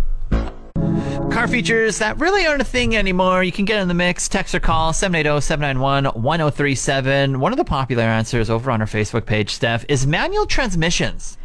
Car 1.32 1.48
features 1.48 2.00
that 2.00 2.18
really 2.18 2.46
aren't 2.48 2.62
a 2.62 2.66
thing 2.66 2.96
anymore. 2.96 3.44
You 3.44 3.52
can 3.52 3.66
get 3.66 3.80
in 3.82 3.88
the 3.88 3.94
mix. 3.94 4.28
Text 4.28 4.56
or 4.56 4.60
call 4.60 4.92
780-791-1037. 4.94 7.38
One 7.38 7.52
of 7.54 7.58
the 7.58 7.64
popular 7.66 8.02
answers 8.04 8.50
over 8.50 8.72
on 8.72 8.82
our 8.82 8.88
Facebook 8.88 9.26
page, 9.28 9.54
Steph, 9.54 9.86
is 9.88 10.08
manual 10.08 10.48
transmissions. 10.48 11.38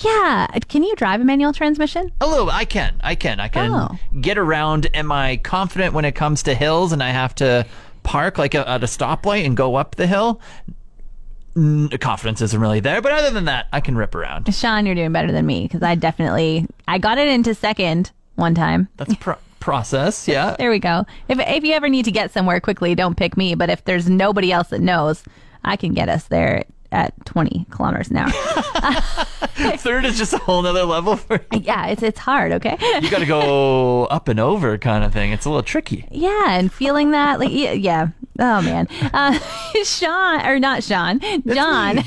Yeah. 0.00 0.46
Can 0.68 0.82
you 0.82 0.96
drive 0.96 1.20
a 1.20 1.24
manual 1.24 1.52
transmission? 1.52 2.10
A 2.22 2.26
little. 2.26 2.48
I 2.50 2.64
can. 2.64 2.94
I 3.02 3.14
can. 3.16 3.38
I 3.38 3.48
can 3.48 3.70
Oh. 3.70 3.98
get 4.20 4.38
around. 4.38 4.88
Am 4.94 5.12
I 5.12 5.36
confident 5.36 5.92
when 5.92 6.06
it 6.06 6.14
comes 6.14 6.42
to 6.44 6.54
hills 6.54 6.92
and 6.92 7.02
I 7.02 7.10
have 7.10 7.34
to 7.36 7.66
park 8.02 8.38
like 8.38 8.54
a, 8.54 8.66
at 8.68 8.82
a 8.82 8.86
stoplight 8.86 9.44
and 9.44 9.54
go 9.56 9.74
up 9.74 9.96
the 9.96 10.06
hill? 10.06 10.40
Confidence 11.54 12.40
isn't 12.40 12.60
really 12.60 12.80
there, 12.80 13.00
but 13.02 13.12
other 13.12 13.30
than 13.30 13.44
that, 13.44 13.66
I 13.72 13.80
can 13.80 13.96
rip 13.96 14.14
around. 14.14 14.52
Sean, 14.54 14.86
you're 14.86 14.94
doing 14.96 15.12
better 15.12 15.30
than 15.30 15.44
me 15.46 15.64
because 15.64 15.82
I 15.82 15.94
definitely 15.96 16.66
I 16.88 16.96
got 16.98 17.18
it 17.18 17.28
into 17.28 17.54
second 17.54 18.10
one 18.36 18.54
time. 18.54 18.88
That's 18.96 19.14
pro- 19.16 19.36
process. 19.60 20.28
Yeah. 20.28 20.56
There 20.58 20.70
we 20.70 20.78
go. 20.78 21.04
If 21.28 21.38
if 21.40 21.64
you 21.64 21.72
ever 21.74 21.88
need 21.88 22.04
to 22.06 22.12
get 22.12 22.30
somewhere 22.32 22.60
quickly, 22.60 22.94
don't 22.94 23.16
pick 23.16 23.36
me. 23.36 23.54
But 23.54 23.70
if 23.70 23.84
there's 23.84 24.08
nobody 24.08 24.52
else 24.52 24.68
that 24.68 24.80
knows, 24.80 25.22
I 25.64 25.76
can 25.76 25.94
get 25.94 26.08
us 26.08 26.24
there 26.24 26.64
at 26.92 27.12
20 27.26 27.66
kilometers 27.70 28.08
an 28.10 28.18
hour. 28.18 28.30
Third 29.78 30.04
is 30.04 30.16
just 30.16 30.32
a 30.32 30.38
whole 30.38 30.62
nother 30.62 30.84
level 30.84 31.16
for 31.16 31.40
you. 31.52 31.60
yeah, 31.62 31.86
it's 31.88 32.02
it's 32.02 32.18
hard. 32.20 32.52
Okay. 32.52 32.76
You 33.02 33.10
got 33.10 33.18
to 33.18 33.26
go 33.26 34.04
up 34.10 34.28
and 34.28 34.38
over 34.38 34.78
kind 34.78 35.02
of 35.04 35.12
thing. 35.12 35.32
It's 35.32 35.44
a 35.44 35.48
little 35.48 35.62
tricky. 35.64 36.06
Yeah, 36.10 36.50
and 36.50 36.72
feeling 36.72 37.10
that, 37.10 37.40
like, 37.40 37.50
yeah, 37.52 37.72
yeah. 37.72 38.08
Oh 38.38 38.60
man, 38.62 38.88
uh, 39.12 39.38
Sean 39.84 40.44
or 40.46 40.58
not 40.58 40.82
Sean, 40.84 41.20
John. 41.46 41.98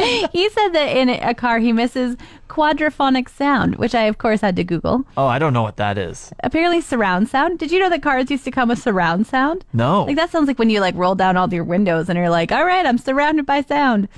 he 0.32 0.48
said 0.50 0.68
that 0.68 0.96
in 0.96 1.08
a 1.08 1.34
car 1.34 1.58
he 1.58 1.72
misses 1.72 2.16
quadraphonic 2.48 3.28
sound, 3.28 3.76
which 3.76 3.94
I 3.94 4.02
of 4.02 4.18
course 4.18 4.40
had 4.40 4.56
to 4.56 4.64
Google. 4.64 5.04
Oh, 5.16 5.26
I 5.26 5.38
don't 5.38 5.52
know 5.52 5.62
what 5.62 5.76
that 5.76 5.96
is. 5.98 6.32
Apparently, 6.42 6.80
surround 6.80 7.28
sound. 7.28 7.58
Did 7.58 7.70
you 7.70 7.78
know 7.78 7.88
that 7.90 8.02
cars 8.02 8.30
used 8.30 8.44
to 8.44 8.50
come 8.50 8.68
with 8.68 8.80
surround 8.80 9.26
sound? 9.26 9.64
No. 9.72 10.04
Like 10.04 10.16
that 10.16 10.30
sounds 10.30 10.48
like 10.48 10.58
when 10.58 10.70
you 10.70 10.80
like 10.80 10.94
roll 10.96 11.14
down 11.14 11.36
all 11.36 11.52
your 11.52 11.64
windows 11.64 12.08
and 12.08 12.16
you're 12.16 12.30
like, 12.30 12.52
all 12.52 12.64
right, 12.64 12.84
I'm 12.84 12.98
surrounded 12.98 13.46
by 13.46 13.62
sound. 13.62 14.08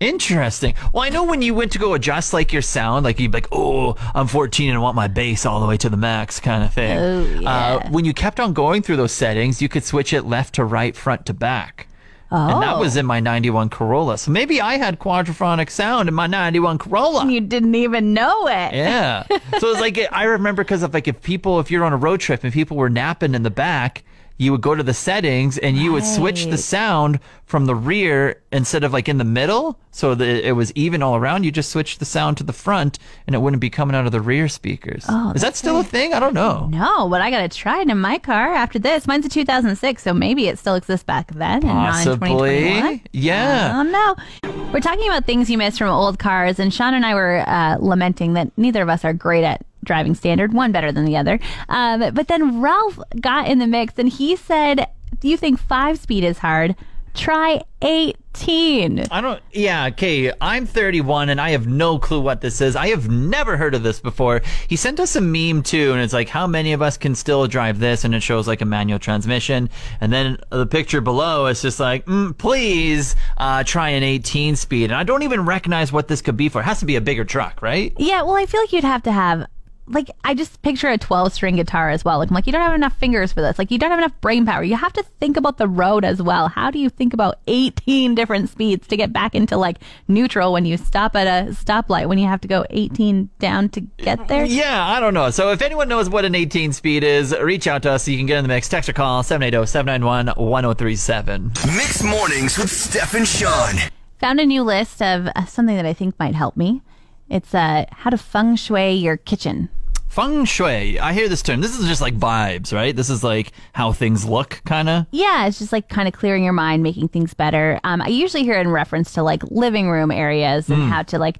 Interesting. 0.00 0.74
Well, 0.92 1.02
I 1.02 1.08
know 1.08 1.24
when 1.24 1.42
you 1.42 1.54
went 1.54 1.72
to 1.72 1.78
go 1.78 1.94
adjust 1.94 2.32
like 2.32 2.52
your 2.52 2.62
sound, 2.62 3.04
like 3.04 3.18
you'd 3.18 3.32
be 3.32 3.38
like, 3.38 3.48
"Oh, 3.50 3.96
I'm 4.14 4.28
14 4.28 4.68
and 4.68 4.78
I 4.78 4.80
want 4.80 4.94
my 4.94 5.08
bass 5.08 5.44
all 5.44 5.60
the 5.60 5.66
way 5.66 5.76
to 5.78 5.88
the 5.88 5.96
max," 5.96 6.38
kind 6.38 6.62
of 6.62 6.72
thing. 6.72 6.96
Oh, 6.96 7.40
yeah. 7.40 7.50
uh, 7.50 7.90
when 7.90 8.04
you 8.04 8.14
kept 8.14 8.38
on 8.38 8.52
going 8.52 8.82
through 8.82 8.96
those 8.96 9.10
settings, 9.10 9.60
you 9.60 9.68
could 9.68 9.82
switch 9.82 10.12
it 10.12 10.22
left 10.22 10.54
to 10.54 10.64
right, 10.64 10.94
front 10.94 11.26
to 11.26 11.34
back. 11.34 11.88
And 12.30 12.62
that 12.62 12.76
Oh. 12.76 12.80
was 12.80 12.96
in 12.96 13.06
my 13.06 13.20
91 13.20 13.70
Corolla. 13.70 14.18
So 14.18 14.30
maybe 14.30 14.60
I 14.60 14.76
had 14.76 14.98
quadraphonic 14.98 15.70
sound 15.70 16.08
in 16.08 16.14
my 16.14 16.26
91 16.26 16.76
Corolla. 16.78 17.26
You 17.30 17.40
didn't 17.40 17.74
even 17.74 18.12
know 18.12 18.46
it. 18.48 18.74
Yeah. 18.74 19.24
So 19.58 19.70
it's 19.70 19.80
like 19.80 19.98
I 20.12 20.24
remember 20.24 20.62
because 20.62 20.82
of 20.82 20.92
like 20.92 21.08
if 21.08 21.22
people 21.22 21.58
if 21.60 21.70
you're 21.70 21.84
on 21.84 21.92
a 21.92 21.96
road 21.96 22.20
trip 22.20 22.44
and 22.44 22.52
people 22.52 22.76
were 22.76 22.90
napping 22.90 23.34
in 23.34 23.42
the 23.44 23.50
back, 23.50 24.04
you 24.38 24.52
would 24.52 24.60
go 24.60 24.74
to 24.74 24.82
the 24.82 24.94
settings 24.94 25.58
and 25.58 25.76
you 25.76 25.92
would 25.92 26.04
switch 26.04 26.46
the 26.46 26.56
sound 26.58 27.18
from 27.44 27.66
the 27.66 27.74
rear 27.74 28.40
instead 28.52 28.84
of 28.84 28.92
like 28.92 29.08
in 29.08 29.18
the 29.18 29.24
middle, 29.24 29.78
so 29.90 30.14
that 30.14 30.46
it 30.46 30.52
was 30.52 30.70
even 30.74 31.02
all 31.02 31.16
around. 31.16 31.44
You 31.44 31.50
just 31.50 31.70
switch 31.70 31.98
the 31.98 32.04
sound 32.04 32.36
to 32.38 32.44
the 32.44 32.52
front 32.52 32.98
and 33.26 33.34
it 33.34 33.40
wouldn't 33.40 33.60
be 33.60 33.68
coming 33.70 33.96
out 33.96 34.06
of 34.06 34.12
the 34.12 34.20
rear 34.20 34.48
speakers. 34.48 35.04
Oh, 35.08 35.32
Is 35.34 35.42
that 35.42 35.56
still 35.56 35.80
a 35.80 35.84
thing? 35.84 36.14
I 36.14 36.20
don't 36.20 36.34
know. 36.34 36.66
No, 36.70 37.08
but 37.08 37.20
I 37.20 37.30
got 37.30 37.50
to 37.50 37.58
try 37.58 37.80
it 37.80 37.88
in 37.88 37.98
my 37.98 38.18
car 38.18 38.54
after 38.54 38.78
this. 38.78 39.06
Mine's 39.06 39.26
a 39.26 39.28
2006, 39.28 40.02
so 40.02 40.14
maybe 40.14 40.46
it 40.46 40.58
still 40.58 40.76
exists 40.76 41.04
back 41.04 41.32
then 41.32 41.64
and 41.64 41.64
not 41.64 41.88
in 41.88 41.92
Possibly. 42.18 42.28
2021. 42.28 43.00
Yeah. 43.12 43.70
I 43.72 43.82
don't 43.82 43.92
know. 43.92 44.72
We're 44.72 44.80
talking 44.80 45.08
about 45.08 45.24
things 45.24 45.50
you 45.50 45.58
miss 45.58 45.78
from 45.78 45.88
old 45.88 46.18
cars, 46.18 46.58
and 46.60 46.72
Sean 46.72 46.94
and 46.94 47.04
I 47.04 47.14
were 47.14 47.42
uh, 47.46 47.78
lamenting 47.80 48.34
that 48.34 48.56
neither 48.56 48.82
of 48.82 48.88
us 48.88 49.04
are 49.04 49.14
great 49.14 49.42
at 49.44 49.64
driving 49.88 50.14
standard, 50.14 50.52
one 50.52 50.70
better 50.70 50.92
than 50.92 51.04
the 51.04 51.16
other. 51.16 51.40
Um, 51.68 52.14
but 52.14 52.28
then 52.28 52.60
Ralph 52.60 53.00
got 53.20 53.48
in 53.48 53.58
the 53.58 53.66
mix 53.66 53.94
and 53.98 54.08
he 54.08 54.36
said 54.36 54.86
Do 55.18 55.28
you 55.28 55.36
think 55.36 55.58
five 55.58 55.98
speed 55.98 56.22
is 56.22 56.38
hard, 56.38 56.76
try 57.14 57.62
18. 57.82 59.04
I 59.10 59.20
don't. 59.20 59.40
Yeah, 59.52 59.86
okay. 59.86 60.32
I'm 60.40 60.66
31 60.66 61.28
and 61.28 61.40
I 61.40 61.50
have 61.50 61.66
no 61.66 61.98
clue 61.98 62.20
what 62.20 62.40
this 62.40 62.60
is. 62.60 62.76
I 62.76 62.88
have 62.88 63.08
never 63.08 63.56
heard 63.56 63.74
of 63.74 63.82
this 63.82 64.00
before. 64.00 64.42
He 64.68 64.76
sent 64.76 65.00
us 65.00 65.16
a 65.16 65.20
meme 65.20 65.62
too, 65.62 65.92
and 65.92 66.00
it's 66.00 66.12
like, 66.12 66.28
how 66.28 66.46
many 66.46 66.72
of 66.72 66.82
us 66.82 66.96
can 66.96 67.14
still 67.14 67.46
drive 67.46 67.78
this? 67.78 68.04
And 68.04 68.14
it 68.14 68.22
shows 68.22 68.48
like 68.48 68.60
a 68.60 68.64
manual 68.64 68.98
transmission. 68.98 69.70
And 70.00 70.12
then 70.12 70.38
the 70.50 70.66
picture 70.66 71.00
below 71.00 71.46
is 71.46 71.62
just 71.62 71.80
like, 71.80 72.06
mm, 72.06 72.36
please 72.38 73.16
uh, 73.36 73.64
try 73.64 73.90
an 73.90 74.02
18 74.02 74.56
speed. 74.56 74.84
And 74.84 74.94
I 74.94 75.04
don't 75.04 75.22
even 75.22 75.44
recognize 75.44 75.92
what 75.92 76.08
this 76.08 76.22
could 76.22 76.36
be 76.36 76.48
for. 76.48 76.60
It 76.60 76.64
has 76.64 76.80
to 76.80 76.86
be 76.86 76.96
a 76.96 77.00
bigger 77.00 77.24
truck, 77.24 77.62
right? 77.62 77.92
Yeah, 77.98 78.22
well, 78.22 78.36
I 78.36 78.46
feel 78.46 78.60
like 78.60 78.72
you'd 78.72 78.84
have 78.84 79.02
to 79.04 79.12
have 79.12 79.46
like 79.88 80.10
I 80.24 80.34
just 80.34 80.60
picture 80.62 80.88
a 80.88 80.98
12 80.98 81.32
string 81.32 81.56
guitar 81.56 81.90
as 81.90 82.04
well. 82.04 82.18
Like 82.18 82.30
I'm 82.30 82.34
like 82.34 82.46
you 82.46 82.52
don't 82.52 82.62
have 82.62 82.74
enough 82.74 82.96
fingers 82.96 83.32
for 83.32 83.40
this. 83.40 83.58
Like 83.58 83.70
you 83.70 83.78
don't 83.78 83.90
have 83.90 83.98
enough 83.98 84.18
brain 84.20 84.44
power. 84.46 84.62
You 84.62 84.76
have 84.76 84.92
to 84.94 85.02
think 85.20 85.36
about 85.36 85.58
the 85.58 85.68
road 85.68 86.04
as 86.04 86.22
well. 86.22 86.48
How 86.48 86.70
do 86.70 86.78
you 86.78 86.88
think 86.90 87.14
about 87.14 87.38
18 87.46 88.14
different 88.14 88.50
speeds 88.50 88.86
to 88.88 88.96
get 88.96 89.12
back 89.12 89.34
into 89.34 89.56
like 89.56 89.78
neutral 90.06 90.52
when 90.52 90.64
you 90.64 90.76
stop 90.76 91.16
at 91.16 91.26
a 91.26 91.50
stoplight 91.52 92.08
when 92.08 92.18
you 92.18 92.26
have 92.26 92.40
to 92.42 92.48
go 92.48 92.64
18 92.70 93.30
down 93.38 93.68
to 93.70 93.80
get 93.80 94.28
there? 94.28 94.44
Yeah, 94.44 94.86
I 94.86 95.00
don't 95.00 95.14
know. 95.14 95.30
So 95.30 95.50
if 95.52 95.62
anyone 95.62 95.88
knows 95.88 96.10
what 96.10 96.24
an 96.24 96.34
18 96.34 96.72
speed 96.72 97.04
is, 97.04 97.36
reach 97.38 97.66
out 97.66 97.82
to 97.82 97.92
us 97.92 98.04
so 98.04 98.10
you 98.10 98.18
can 98.18 98.26
get 98.26 98.38
in 98.38 98.44
the 98.44 98.48
mix. 98.48 98.68
Text 98.68 98.88
or 98.88 98.92
call 98.92 99.22
780-791-1037. 99.22 101.76
Mixed 101.76 102.04
mornings 102.04 102.58
with 102.58 102.70
Steph 102.70 103.14
and 103.14 103.26
Sean. 103.26 103.76
Found 104.20 104.40
a 104.40 104.46
new 104.46 104.62
list 104.62 105.00
of 105.00 105.28
uh, 105.28 105.46
something 105.46 105.76
that 105.76 105.86
I 105.86 105.92
think 105.92 106.18
might 106.18 106.34
help 106.34 106.56
me. 106.56 106.82
It's 107.28 107.54
uh, 107.54 107.84
how 107.90 108.10
to 108.10 108.18
feng 108.18 108.56
shui 108.56 108.92
your 108.92 109.16
kitchen. 109.16 109.68
Feng 110.08 110.44
shui. 110.44 110.98
I 110.98 111.12
hear 111.12 111.28
this 111.28 111.42
term. 111.42 111.60
This 111.60 111.78
is 111.78 111.86
just 111.86 112.00
like 112.00 112.16
vibes, 112.18 112.72
right? 112.72 112.96
This 112.96 113.10
is 113.10 113.22
like 113.22 113.52
how 113.72 113.92
things 113.92 114.24
look, 114.24 114.60
kind 114.64 114.88
of. 114.88 115.06
Yeah, 115.10 115.46
it's 115.46 115.58
just 115.58 115.72
like 115.72 115.88
kind 115.88 116.08
of 116.08 116.14
clearing 116.14 116.42
your 116.42 116.52
mind, 116.52 116.82
making 116.82 117.08
things 117.08 117.34
better. 117.34 117.78
Um, 117.84 118.02
I 118.02 118.08
usually 118.08 118.42
hear 118.42 118.56
it 118.58 118.62
in 118.62 118.70
reference 118.70 119.12
to 119.12 119.22
like 119.22 119.42
living 119.50 119.90
room 119.90 120.10
areas 120.10 120.68
and 120.68 120.90
how 120.90 121.02
to 121.04 121.18
like 121.18 121.38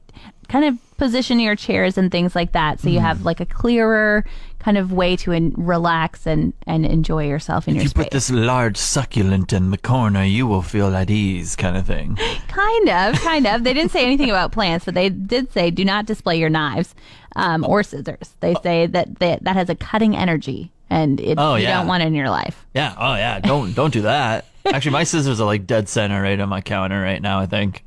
kind 0.48 0.64
of 0.64 0.78
position 0.96 1.38
your 1.40 1.54
chairs 1.56 1.96
and 1.98 2.10
things 2.10 2.34
like 2.34 2.52
that, 2.52 2.80
so 2.80 2.88
you 2.88 3.00
have 3.00 3.24
like 3.24 3.40
a 3.40 3.46
clearer 3.46 4.24
kind 4.68 4.76
of 4.76 4.92
way 4.92 5.16
to 5.16 5.32
in- 5.32 5.54
relax 5.56 6.26
and 6.26 6.52
and 6.66 6.84
enjoy 6.84 7.26
yourself 7.26 7.66
in 7.66 7.72
If 7.72 7.76
your 7.76 7.82
you 7.84 7.88
space. 7.88 8.04
put 8.04 8.10
this 8.12 8.30
large 8.30 8.76
succulent 8.76 9.50
in 9.52 9.70
the 9.70 9.78
corner, 9.78 10.22
you 10.24 10.46
will 10.46 10.60
feel 10.60 10.94
at 10.94 11.08
ease, 11.10 11.56
kind 11.56 11.74
of 11.76 11.86
thing. 11.86 12.16
Kind 12.48 12.88
of, 12.90 13.14
kind 13.22 13.46
of. 13.46 13.62
They 13.64 13.72
didn't 13.72 13.92
say 13.92 14.04
anything 14.04 14.30
about 14.30 14.52
plants, 14.52 14.84
but 14.84 14.94
they 14.94 15.08
did 15.08 15.50
say 15.52 15.70
do 15.70 15.84
not 15.84 16.04
display 16.06 16.36
your 16.38 16.50
knives 16.50 16.94
um, 17.36 17.64
or 17.64 17.82
scissors. 17.82 18.34
They 18.40 18.54
say 18.62 18.86
that 18.86 19.18
that, 19.20 19.44
that 19.44 19.56
has 19.56 19.68
a 19.70 19.74
cutting 19.74 20.14
energy, 20.16 20.70
and 20.90 21.20
it, 21.20 21.36
Oh, 21.38 21.54
you 21.54 21.62
yeah. 21.62 21.78
don't 21.78 21.86
want 21.86 22.02
it 22.02 22.06
in 22.06 22.14
your 22.14 22.28
life. 22.30 22.66
Yeah. 22.74 22.94
Oh, 22.98 23.14
yeah. 23.14 23.38
Don't 23.40 23.72
don't 23.74 23.92
do 23.92 24.02
that. 24.02 24.44
Actually, 24.66 24.92
my 24.92 25.04
scissors 25.04 25.40
are 25.40 25.46
like 25.46 25.66
dead 25.66 25.88
center 25.88 26.20
right 26.20 26.38
on 26.40 26.48
my 26.50 26.60
counter 26.60 27.00
right 27.00 27.22
now. 27.22 27.38
I 27.38 27.46
think 27.46 27.84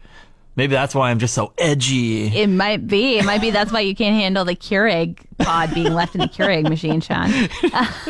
maybe 0.56 0.72
that's 0.74 0.94
why 0.96 1.10
I'm 1.12 1.20
just 1.20 1.34
so 1.34 1.54
edgy. 1.58 2.28
It 2.28 2.48
might 2.48 2.88
be. 2.88 3.18
It 3.18 3.26
might 3.26 3.42
be 3.42 3.52
that's 3.52 3.72
why 3.72 3.80
you 3.82 3.96
can't 3.96 4.16
handle 4.16 4.46
the 4.46 4.56
Keurig 4.56 5.20
pod 5.40 5.74
being 5.74 5.94
left 5.94 6.16
in 6.16 6.22
the 6.22 6.28
Keurig 6.28 6.68
machine, 6.70 7.02
Sean. 7.02 7.32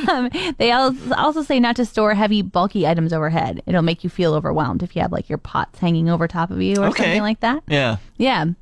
Um, 0.09 0.29
they 0.57 0.71
also 0.71 1.43
say 1.43 1.59
not 1.59 1.75
to 1.75 1.85
store 1.85 2.13
heavy, 2.15 2.41
bulky 2.41 2.87
items 2.87 3.13
overhead. 3.13 3.61
It'll 3.67 3.81
make 3.83 4.03
you 4.03 4.09
feel 4.09 4.33
overwhelmed 4.33 4.81
if 4.83 4.95
you 4.95 5.01
have 5.01 5.11
like 5.11 5.29
your 5.29 5.37
pots 5.37 5.79
hanging 5.79 6.09
over 6.09 6.27
top 6.27 6.49
of 6.49 6.61
you 6.61 6.75
or 6.81 6.87
Okay. 6.87 7.03
something 7.03 7.21
like 7.21 7.39
that. 7.41 7.63
Yeah. 7.67 7.97
Yeah. 8.17 8.41
Um, 8.41 8.55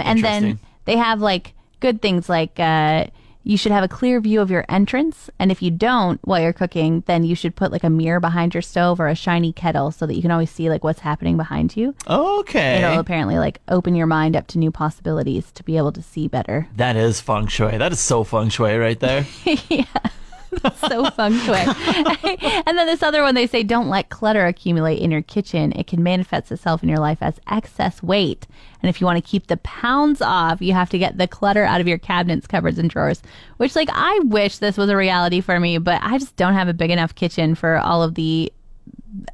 and 0.00 0.22
then 0.22 0.58
they 0.84 0.96
have 0.96 1.20
like 1.20 1.54
good 1.80 2.02
things 2.02 2.28
like 2.28 2.58
uh, 2.58 3.06
you 3.44 3.56
should 3.58 3.72
have 3.72 3.84
a 3.84 3.88
clear 3.88 4.20
view 4.20 4.40
of 4.40 4.50
your 4.50 4.64
entrance. 4.68 5.30
And 5.38 5.52
if 5.52 5.62
you 5.62 5.70
don't 5.70 6.18
while 6.24 6.40
you're 6.40 6.52
cooking, 6.52 7.04
then 7.06 7.24
you 7.24 7.36
should 7.36 7.54
put 7.54 7.70
like 7.70 7.84
a 7.84 7.90
mirror 7.90 8.18
behind 8.18 8.54
your 8.54 8.62
stove 8.62 8.98
or 8.98 9.08
a 9.08 9.14
shiny 9.14 9.52
kettle 9.52 9.92
so 9.92 10.06
that 10.06 10.14
you 10.14 10.22
can 10.22 10.30
always 10.30 10.50
see 10.50 10.70
like 10.70 10.82
what's 10.82 11.00
happening 11.00 11.36
behind 11.36 11.76
you. 11.76 11.94
Okay. 12.08 12.82
It'll 12.82 12.98
apparently 12.98 13.38
like 13.38 13.60
open 13.68 13.94
your 13.94 14.06
mind 14.06 14.34
up 14.34 14.46
to 14.48 14.58
new 14.58 14.70
possibilities 14.70 15.52
to 15.52 15.62
be 15.62 15.76
able 15.76 15.92
to 15.92 16.02
see 16.02 16.26
better. 16.26 16.68
That 16.76 16.96
is 16.96 17.20
feng 17.20 17.46
shui. 17.46 17.76
That 17.76 17.92
is 17.92 18.00
so 18.00 18.24
feng 18.24 18.48
shui 18.48 18.76
right 18.76 18.98
there. 18.98 19.26
so 20.88 21.10
feng 21.10 21.38
shui. 21.40 21.56
and 22.66 22.78
then 22.78 22.86
this 22.86 23.02
other 23.02 23.22
one, 23.22 23.34
they 23.34 23.46
say 23.46 23.62
don't 23.62 23.88
let 23.88 24.08
clutter 24.08 24.46
accumulate 24.46 25.00
in 25.00 25.10
your 25.10 25.22
kitchen. 25.22 25.72
It 25.72 25.86
can 25.86 26.02
manifest 26.02 26.50
itself 26.52 26.82
in 26.82 26.88
your 26.88 26.98
life 26.98 27.18
as 27.20 27.40
excess 27.48 28.02
weight. 28.02 28.46
And 28.82 28.90
if 28.90 29.00
you 29.00 29.06
want 29.06 29.22
to 29.22 29.28
keep 29.30 29.46
the 29.46 29.56
pounds 29.58 30.20
off, 30.20 30.60
you 30.60 30.74
have 30.74 30.90
to 30.90 30.98
get 30.98 31.16
the 31.16 31.26
clutter 31.26 31.64
out 31.64 31.80
of 31.80 31.88
your 31.88 31.98
cabinets, 31.98 32.46
cupboards, 32.46 32.78
and 32.78 32.90
drawers. 32.90 33.22
Which, 33.56 33.74
like, 33.74 33.88
I 33.92 34.20
wish 34.24 34.58
this 34.58 34.76
was 34.76 34.90
a 34.90 34.96
reality 34.96 35.40
for 35.40 35.58
me, 35.58 35.78
but 35.78 36.00
I 36.02 36.18
just 36.18 36.36
don't 36.36 36.54
have 36.54 36.68
a 36.68 36.74
big 36.74 36.90
enough 36.90 37.14
kitchen 37.14 37.54
for 37.54 37.78
all 37.78 38.02
of 38.02 38.14
the 38.14 38.52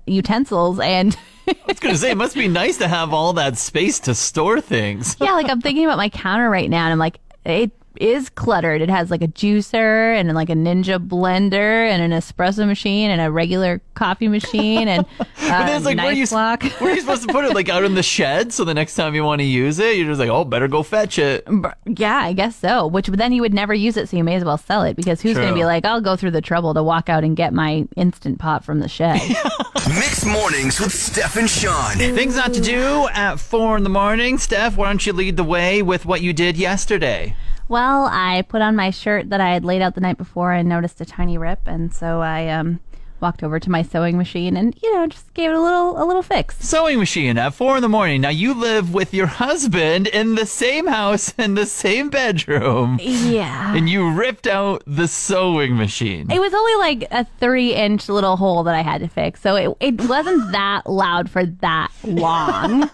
utensils 0.07 0.79
and. 0.81 1.17
I 1.49 1.57
was 1.67 1.81
gonna 1.81 1.97
say 1.97 2.13
it 2.13 2.17
must 2.17 2.37
be 2.37 2.47
nice 2.47 2.77
to 2.77 2.87
have 2.87 3.13
all 3.13 3.33
that 3.33 3.59
space 3.59 3.99
to 4.01 4.15
store 4.15 4.61
things. 4.61 5.17
yeah, 5.21 5.33
like 5.33 5.51
I'm 5.51 5.61
thinking 5.61 5.85
about 5.85 5.97
my 5.97 6.09
counter 6.09 6.49
right 6.49 6.71
now, 6.71 6.85
and 6.85 6.93
I'm 6.93 6.99
like, 6.99 7.19
it 7.45 7.73
is 8.01 8.31
cluttered. 8.31 8.81
It 8.81 8.89
has 8.89 9.11
like 9.11 9.23
a 9.23 9.29
juicer 9.29 10.19
and 10.19 10.33
like 10.35 10.49
a 10.49 10.55
Ninja 10.55 10.99
blender 10.99 11.89
and 11.89 12.03
an 12.03 12.19
espresso 12.19 12.67
machine 12.67 13.11
and 13.11 13.21
a 13.21 13.31
regular 13.31 13.81
coffee 13.95 14.29
machine 14.29 14.89
and 14.89 15.07
But 15.51 15.63
uh, 15.63 15.67
then 15.67 15.77
it's 15.77 15.85
like, 15.85 15.97
where 15.97 16.07
are, 16.07 16.13
you, 16.13 16.21
knife 16.21 16.31
block. 16.31 16.63
where 16.81 16.93
are 16.93 16.95
you 16.95 17.01
supposed 17.01 17.27
to 17.27 17.33
put 17.33 17.45
it? 17.45 17.55
Like 17.55 17.69
out 17.69 17.83
in 17.83 17.95
the 17.95 18.05
shed, 18.05 18.53
so 18.53 18.65
the 18.65 18.73
next 18.73 18.95
time 18.95 19.17
you 19.17 19.25
want 19.25 19.41
to 19.41 19.45
use 19.45 19.81
it, 19.81 19.97
you're 19.97 20.07
just 20.07 20.21
like, 20.21 20.29
oh, 20.29 20.45
better 20.45 20.69
go 20.69 20.85
fetch 20.85 21.19
it. 21.19 21.45
yeah, 21.87 22.19
I 22.19 22.33
guess 22.33 22.55
so. 22.55 22.87
Which 22.87 23.09
then 23.09 23.33
you 23.33 23.43
would 23.43 23.53
never 23.53 23.75
use 23.75 23.97
it, 23.97 24.09
so 24.09 24.17
you 24.17 24.23
may 24.23 24.37
as 24.37 24.45
well 24.45 24.59
sell 24.59 24.83
it 24.83 24.95
because 24.95 25.21
who's 25.21 25.37
going 25.37 25.49
to 25.49 25.55
be 25.55 25.65
like, 25.65 25.85
I'll 25.85 26.01
go 26.01 26.15
through 26.15 26.31
the 26.31 26.41
trouble 26.41 26.73
to 26.75 26.83
walk 26.85 27.09
out 27.09 27.25
and 27.25 27.37
get 27.37 27.53
my 27.53 27.89
instant 27.97 28.39
pot 28.39 28.65
from 28.65 28.79
the 28.79 28.89
shed. 28.89 29.21
Mixed 29.89 30.25
mornings 30.25 30.79
with 30.79 30.93
Steph 30.93 31.37
and 31.37 31.51
Sean. 31.51 31.97
Things 31.97 32.37
not 32.37 32.55
to 32.55 32.61
do 32.61 33.09
at 33.09 33.41
four 33.41 33.77
in 33.77 33.83
the 33.83 33.91
morning. 33.91 34.39
Steph, 34.39 34.77
why 34.77 34.87
don't 34.87 35.05
you 35.05 35.13
lead 35.13 35.37
the 35.37 35.45
way 35.45 35.83
with 35.83 36.07
what 36.07 36.21
you 36.21 36.33
did 36.33 36.57
yesterday? 36.57 37.35
Well, 37.71 38.09
I 38.11 38.43
put 38.43 38.63
on 38.63 38.75
my 38.75 38.91
shirt 38.91 39.31
that 39.31 39.41
I 39.41 39.51
had 39.51 39.65
laid 39.65 39.81
out 39.81 39.95
the 39.95 40.01
night 40.01 40.19
before 40.19 40.51
and 40.53 40.69
noticed 40.69 41.01
a 41.01 41.05
tiny 41.05 41.39
rip, 41.39 41.61
and 41.67 41.95
so 41.95 42.21
I 42.21 42.49
um, 42.49 42.81
walked 43.21 43.43
over 43.43 43.59
to 43.61 43.71
my 43.71 43.83
sewing 43.83 44.17
machine 44.17 44.57
and 44.57 44.75
you 44.83 44.95
know 44.95 45.07
just 45.07 45.33
gave 45.35 45.51
it 45.51 45.55
a 45.57 45.61
little 45.61 46.03
a 46.03 46.05
little 46.05 46.23
fix. 46.23 46.57
Sewing 46.59 46.99
machine 46.99 47.39
at 47.39 47.55
four 47.55 47.77
in 47.77 47.83
the 47.83 47.89
morning. 47.89 48.21
Now 48.21 48.29
you 48.31 48.55
live 48.55 48.93
with 48.95 49.13
your 49.15 49.27
husband 49.27 50.07
in 50.09 50.35
the 50.35 50.47
same 50.47 50.87
house 50.87 51.33
in 51.39 51.55
the 51.55 51.67
same 51.67 52.11
bedroom, 52.11 52.99
Yeah. 53.01 53.75
and 53.75 53.89
you 53.89 54.11
ripped 54.11 54.47
out 54.47 54.83
the 54.87 55.09
sewing 55.09 55.77
machine. 55.77 56.31
It 56.31 56.41
was 56.41 56.55
only 56.55 56.75
like 56.77 57.09
a 57.11 57.27
three 57.39 57.75
inch 57.75 58.09
little 58.09 58.37
hole 58.37 58.63
that 58.65 58.75
I 58.75 58.83
had 58.83 59.01
to 59.01 59.09
fix, 59.09 59.41
so 59.41 59.57
it 59.57 59.77
it 59.81 60.01
wasn't 60.09 60.53
that 60.53 60.87
loud 60.89 61.31
for 61.31 61.45
that 61.47 61.91
long. 62.05 62.91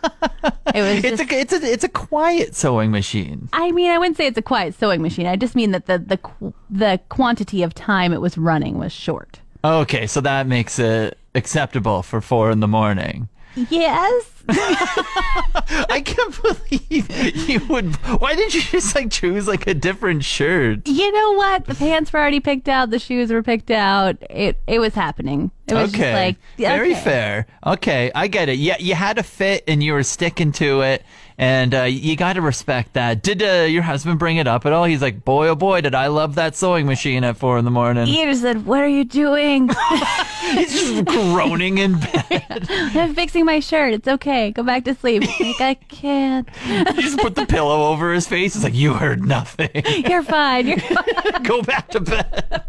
It 0.74 0.82
was 0.82 1.04
It's 1.04 1.18
just. 1.22 1.32
a 1.32 1.40
it's 1.40 1.52
a 1.52 1.72
it's 1.72 1.84
a 1.84 1.88
quiet 1.88 2.54
sewing 2.54 2.90
machine. 2.90 3.48
I 3.52 3.70
mean, 3.72 3.90
I 3.90 3.98
wouldn't 3.98 4.16
say 4.16 4.26
it's 4.26 4.36
a 4.38 4.42
quiet 4.42 4.74
sewing 4.74 5.00
machine. 5.02 5.26
I 5.26 5.36
just 5.36 5.54
mean 5.54 5.70
that 5.70 5.86
the 5.86 5.98
the 5.98 6.52
the 6.68 7.00
quantity 7.08 7.62
of 7.62 7.72
time 7.74 8.12
it 8.12 8.20
was 8.20 8.36
running 8.36 8.78
was 8.78 8.92
short. 8.92 9.40
Okay, 9.66 10.06
so 10.06 10.20
that 10.20 10.46
makes 10.46 10.78
it 10.78 11.18
acceptable 11.34 12.02
for 12.02 12.20
four 12.20 12.50
in 12.50 12.60
the 12.60 12.68
morning. 12.68 13.28
Yes. 13.56 14.30
I 14.48 16.02
can't 16.04 16.40
believe 16.40 17.48
you 17.48 17.66
would. 17.66 17.96
Why 18.20 18.36
didn't 18.36 18.54
you 18.54 18.60
just 18.60 18.94
like 18.94 19.10
choose 19.10 19.48
like 19.48 19.66
a 19.66 19.74
different 19.74 20.24
shirt? 20.24 20.86
You 20.86 21.10
know 21.10 21.32
what? 21.32 21.64
The 21.64 21.74
pants 21.74 22.12
were 22.12 22.20
already 22.20 22.38
picked 22.38 22.68
out. 22.68 22.90
The 22.90 23.00
shoes 23.00 23.32
were 23.32 23.42
picked 23.42 23.72
out. 23.72 24.18
It 24.30 24.60
it 24.68 24.78
was 24.78 24.94
happening. 24.94 25.50
It 25.66 25.74
was 25.74 25.88
okay, 25.88 25.98
just 25.98 26.12
like 26.12 26.36
very 26.58 26.92
okay. 26.92 27.00
fair. 27.00 27.46
Okay, 27.66 28.12
I 28.14 28.28
get 28.28 28.48
it. 28.48 28.58
Yeah, 28.58 28.76
you 28.78 28.94
had 28.94 29.18
a 29.18 29.24
fit 29.24 29.64
and 29.66 29.82
you 29.82 29.94
were 29.94 30.04
sticking 30.04 30.52
to 30.52 30.82
it, 30.82 31.02
and 31.38 31.74
uh, 31.74 31.82
you 31.82 32.16
got 32.16 32.34
to 32.34 32.40
respect 32.40 32.94
that. 32.94 33.22
Did 33.22 33.42
uh, 33.42 33.66
your 33.68 33.82
husband 33.82 34.18
bring 34.18 34.38
it 34.38 34.46
up 34.46 34.64
at 34.64 34.72
all? 34.72 34.84
He's 34.84 35.02
like, 35.02 35.24
boy, 35.24 35.48
oh 35.48 35.54
boy, 35.54 35.82
did 35.82 35.94
I 35.94 36.06
love 36.06 36.36
that 36.36 36.56
sewing 36.56 36.86
machine 36.86 37.24
at 37.24 37.36
four 37.36 37.58
in 37.58 37.64
the 37.64 37.70
morning. 37.70 38.06
He 38.06 38.24
just 38.24 38.42
said, 38.42 38.64
"What 38.66 38.80
are 38.80 38.88
you 38.88 39.04
doing? 39.04 39.68
He's 40.40 40.72
just 40.72 41.04
groaning 41.04 41.78
in 41.78 41.98
bed. 41.98 42.66
I'm 42.70 43.14
fixing 43.14 43.44
my 43.44 43.60
shirt. 43.60 43.94
It's 43.94 44.08
okay. 44.08 44.50
Go 44.50 44.62
back 44.62 44.84
to 44.84 44.94
sleep." 44.94 45.24
Like 45.40 45.60
I 45.60 45.74
can't. 45.74 46.48
He 46.56 47.02
just 47.02 47.18
put 47.18 47.34
the 47.34 47.46
pillow 47.46 47.90
over 47.90 48.12
his 48.12 48.26
face. 48.26 48.54
It's 48.54 48.64
like 48.64 48.74
you 48.74 48.94
heard 48.94 49.26
nothing. 49.26 49.70
You're 50.08 50.22
fine. 50.22 50.66
You're 50.66 50.78
fine. 50.78 51.42
Go 51.42 51.62
back 51.62 51.88
to 51.90 52.00
bed. 52.00 52.62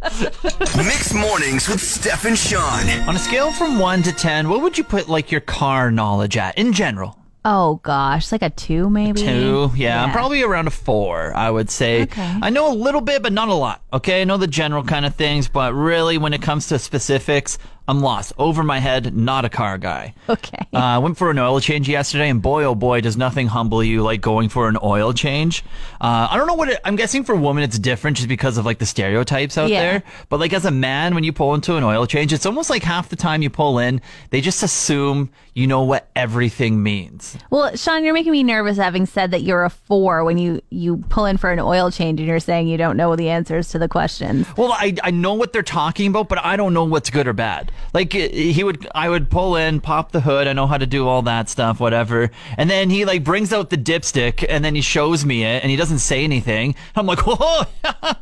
Mixed 0.75 1.13
mornings 1.13 1.67
with 1.67 1.81
Steph 1.81 2.25
and 2.25 2.37
Sean. 2.37 2.89
On 3.07 3.15
a 3.15 3.19
scale 3.19 3.51
from 3.51 3.79
one 3.79 4.03
to 4.03 4.11
ten, 4.11 4.49
what 4.49 4.61
would 4.61 4.77
you 4.77 4.83
put 4.83 5.07
like 5.07 5.31
your 5.31 5.41
car 5.41 5.91
knowledge 5.91 6.37
at 6.37 6.57
in 6.57 6.73
general? 6.73 7.17
Oh 7.49 7.79
gosh, 7.81 8.33
like 8.33 8.41
a 8.41 8.49
two 8.49 8.89
maybe. 8.89 9.21
Two, 9.21 9.71
yeah, 9.73 10.03
I'm 10.03 10.11
probably 10.11 10.43
around 10.43 10.67
a 10.67 10.69
four, 10.69 11.33
I 11.33 11.49
would 11.49 11.69
say. 11.69 12.01
Okay. 12.01 12.39
I 12.41 12.49
know 12.49 12.69
a 12.69 12.75
little 12.75 12.99
bit, 12.99 13.23
but 13.23 13.31
not 13.31 13.47
a 13.47 13.53
lot. 13.53 13.81
Okay, 13.93 14.19
I 14.21 14.25
know 14.25 14.35
the 14.35 14.47
general 14.47 14.83
kind 14.83 15.05
of 15.05 15.15
things, 15.15 15.47
but 15.47 15.73
really, 15.73 16.17
when 16.17 16.33
it 16.33 16.41
comes 16.41 16.67
to 16.67 16.77
specifics, 16.77 17.57
I'm 17.87 18.01
lost. 18.01 18.33
Over 18.37 18.63
my 18.63 18.79
head, 18.79 19.15
not 19.15 19.45
a 19.45 19.49
car 19.49 19.77
guy. 19.77 20.13
Okay. 20.29 20.57
Uh, 20.73 20.77
I 20.77 20.97
went 20.97 21.17
for 21.17 21.31
an 21.31 21.39
oil 21.39 21.59
change 21.61 21.87
yesterday, 21.87 22.29
and 22.29 22.41
boy, 22.41 22.63
oh 22.65 22.75
boy, 22.75 23.01
does 23.01 23.15
nothing 23.15 23.47
humble 23.47 23.83
you 23.83 24.03
like 24.03 24.19
going 24.21 24.49
for 24.49 24.67
an 24.67 24.77
oil 24.83 25.13
change. 25.13 25.63
Uh, 26.01 26.27
I 26.29 26.35
don't 26.37 26.47
know 26.47 26.53
what 26.53 26.69
it, 26.69 26.79
I'm 26.83 26.95
guessing 26.97 27.23
for 27.23 27.35
women 27.35 27.63
it's 27.63 27.79
different 27.79 28.17
just 28.17 28.27
because 28.29 28.57
of 28.57 28.65
like 28.65 28.79
the 28.79 28.85
stereotypes 28.85 29.57
out 29.57 29.69
Yeah. 29.69 29.81
there. 29.81 30.03
But 30.29 30.39
like 30.39 30.51
as 30.53 30.65
a 30.65 30.71
man, 30.71 31.15
when 31.15 31.23
you 31.23 31.31
pull 31.31 31.53
into 31.55 31.75
an 31.77 31.83
oil 31.83 32.05
change, 32.05 32.33
it's 32.33 32.45
almost 32.45 32.69
like 32.69 32.83
half 32.83 33.09
the 33.09 33.15
time 33.15 33.41
you 33.41 33.49
pull 33.49 33.79
in, 33.79 34.01
they 34.31 34.41
just 34.41 34.63
assume 34.63 35.29
you 35.53 35.65
know 35.65 35.81
what 35.81 36.07
everything 36.15 36.83
means. 36.83 37.35
well, 37.49 37.75
Sean, 37.75 38.03
you're 38.03 38.13
making 38.13 38.31
me 38.31 38.43
nervous 38.43 38.77
having 38.77 39.07
said 39.07 39.31
that 39.31 39.41
you're 39.41 39.63
a 39.63 39.69
four 39.71 40.23
when 40.23 40.37
you 40.37 40.61
you 40.69 40.97
pull 41.09 41.25
in 41.25 41.37
for 41.37 41.51
an 41.51 41.59
oil 41.59 41.89
change 41.89 42.19
and 42.19 42.27
you're 42.27 42.39
saying 42.39 42.67
you 42.67 42.77
don't 42.77 42.95
know 42.95 43.15
the 43.15 43.29
answers 43.29 43.69
to 43.69 43.79
the 43.79 43.87
questions. 43.87 44.45
Well, 44.55 44.71
I, 44.73 44.93
I 45.03 45.09
know 45.09 45.33
what 45.33 45.53
they're 45.53 45.63
talking 45.63 46.07
about, 46.07 46.29
but 46.29 46.37
I 46.45 46.57
don't 46.57 46.73
know 46.75 46.83
what's 46.83 47.09
good 47.09 47.27
or 47.27 47.33
bad. 47.33 47.71
Like 47.93 48.13
uh, 48.15 48.29
he 48.29 48.63
would, 48.63 48.87
I 48.93 49.09
would 49.09 49.29
pull 49.29 49.55
in, 49.55 49.81
pop 49.81 50.11
the 50.11 50.21
hood. 50.21 50.47
I 50.47 50.53
know 50.53 50.67
how 50.67 50.77
to 50.77 50.85
do 50.85 51.07
all 51.07 51.21
that 51.23 51.49
stuff, 51.49 51.79
whatever. 51.79 52.31
And 52.57 52.69
then 52.69 52.89
he 52.89 53.05
like 53.05 53.23
brings 53.23 53.53
out 53.53 53.69
the 53.69 53.77
dipstick, 53.77 54.45
and 54.47 54.63
then 54.63 54.75
he 54.75 54.81
shows 54.81 55.25
me 55.25 55.43
it, 55.43 55.63
and 55.63 55.71
he 55.71 55.77
doesn't 55.77 55.99
say 55.99 56.23
anything. 56.23 56.75
I'm 56.95 57.05
like, 57.05 57.19
whoa. 57.25 57.63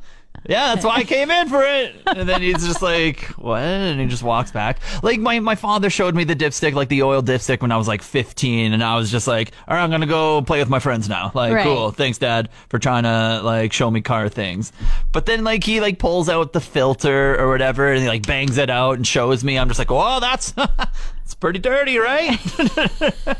Yeah, 0.48 0.74
that's 0.76 0.86
why 0.86 0.98
I 0.98 1.04
came 1.04 1.32
in 1.32 1.50
for 1.50 1.64
it. 1.64 1.96
And 2.06 2.30
then 2.30 2.42
he's 2.42 2.66
just 2.66 2.82
like, 2.82 3.22
what? 3.38 3.62
And 3.62 4.00
he 4.00 4.06
just 4.08 4.22
walks 4.24 4.52
back. 4.52 4.80
Like, 5.02 5.20
my, 5.20 5.40
my 5.40 5.56
father 5.56 5.90
showed 5.90 6.14
me 6.16 6.24
the 6.24 6.36
dipstick, 6.36 6.74
like 6.74 6.90
the 6.90 7.02
oil 7.04 7.22
dipstick 7.24 7.62
when 7.62 7.72
I 7.72 7.78
was 7.78 7.88
like 7.88 8.02
15. 8.02 8.72
And 8.74 8.84
I 8.84 8.96
was 8.96 9.12
just 9.12 9.28
like, 9.28 9.52
all 9.68 9.76
right, 9.76 9.84
I'm 9.84 9.90
going 9.90 10.02
to 10.02 10.08
go 10.08 10.42
play 10.44 10.60
with 10.60 10.70
my 10.70 10.80
friends 10.80 11.10
now. 11.10 11.32
Like, 11.34 11.54
Right. 11.54 11.64
cool. 11.64 11.92
Thanks, 11.92 12.18
dad, 12.18 12.50
for 12.70 12.78
trying 12.80 13.04
to 13.04 13.42
like 13.44 13.74
show 13.74 13.90
me 13.90 14.02
car 14.02 14.30
things. 14.30 14.72
But 15.12 15.26
then 15.26 15.44
like 15.44 15.64
he 15.64 15.82
like 15.82 16.00
pulls 16.00 16.30
out 16.30 16.54
the 16.54 16.62
filter 16.62 17.40
or 17.40 17.50
whatever 17.50 17.92
and 17.92 18.02
he 18.02 18.08
like 18.08 18.26
bangs 18.28 18.58
it 18.58 18.70
out 18.70 18.98
and 18.98 19.06
shows 19.08 19.44
me. 19.44 19.58
I'm 19.58 19.68
just 19.68 19.80
like, 19.80 19.92
oh, 19.92 20.20
that's, 20.20 20.54
it's 21.26 21.34
pretty 21.34 21.60
dirty, 21.60 21.98
right? 21.98 22.40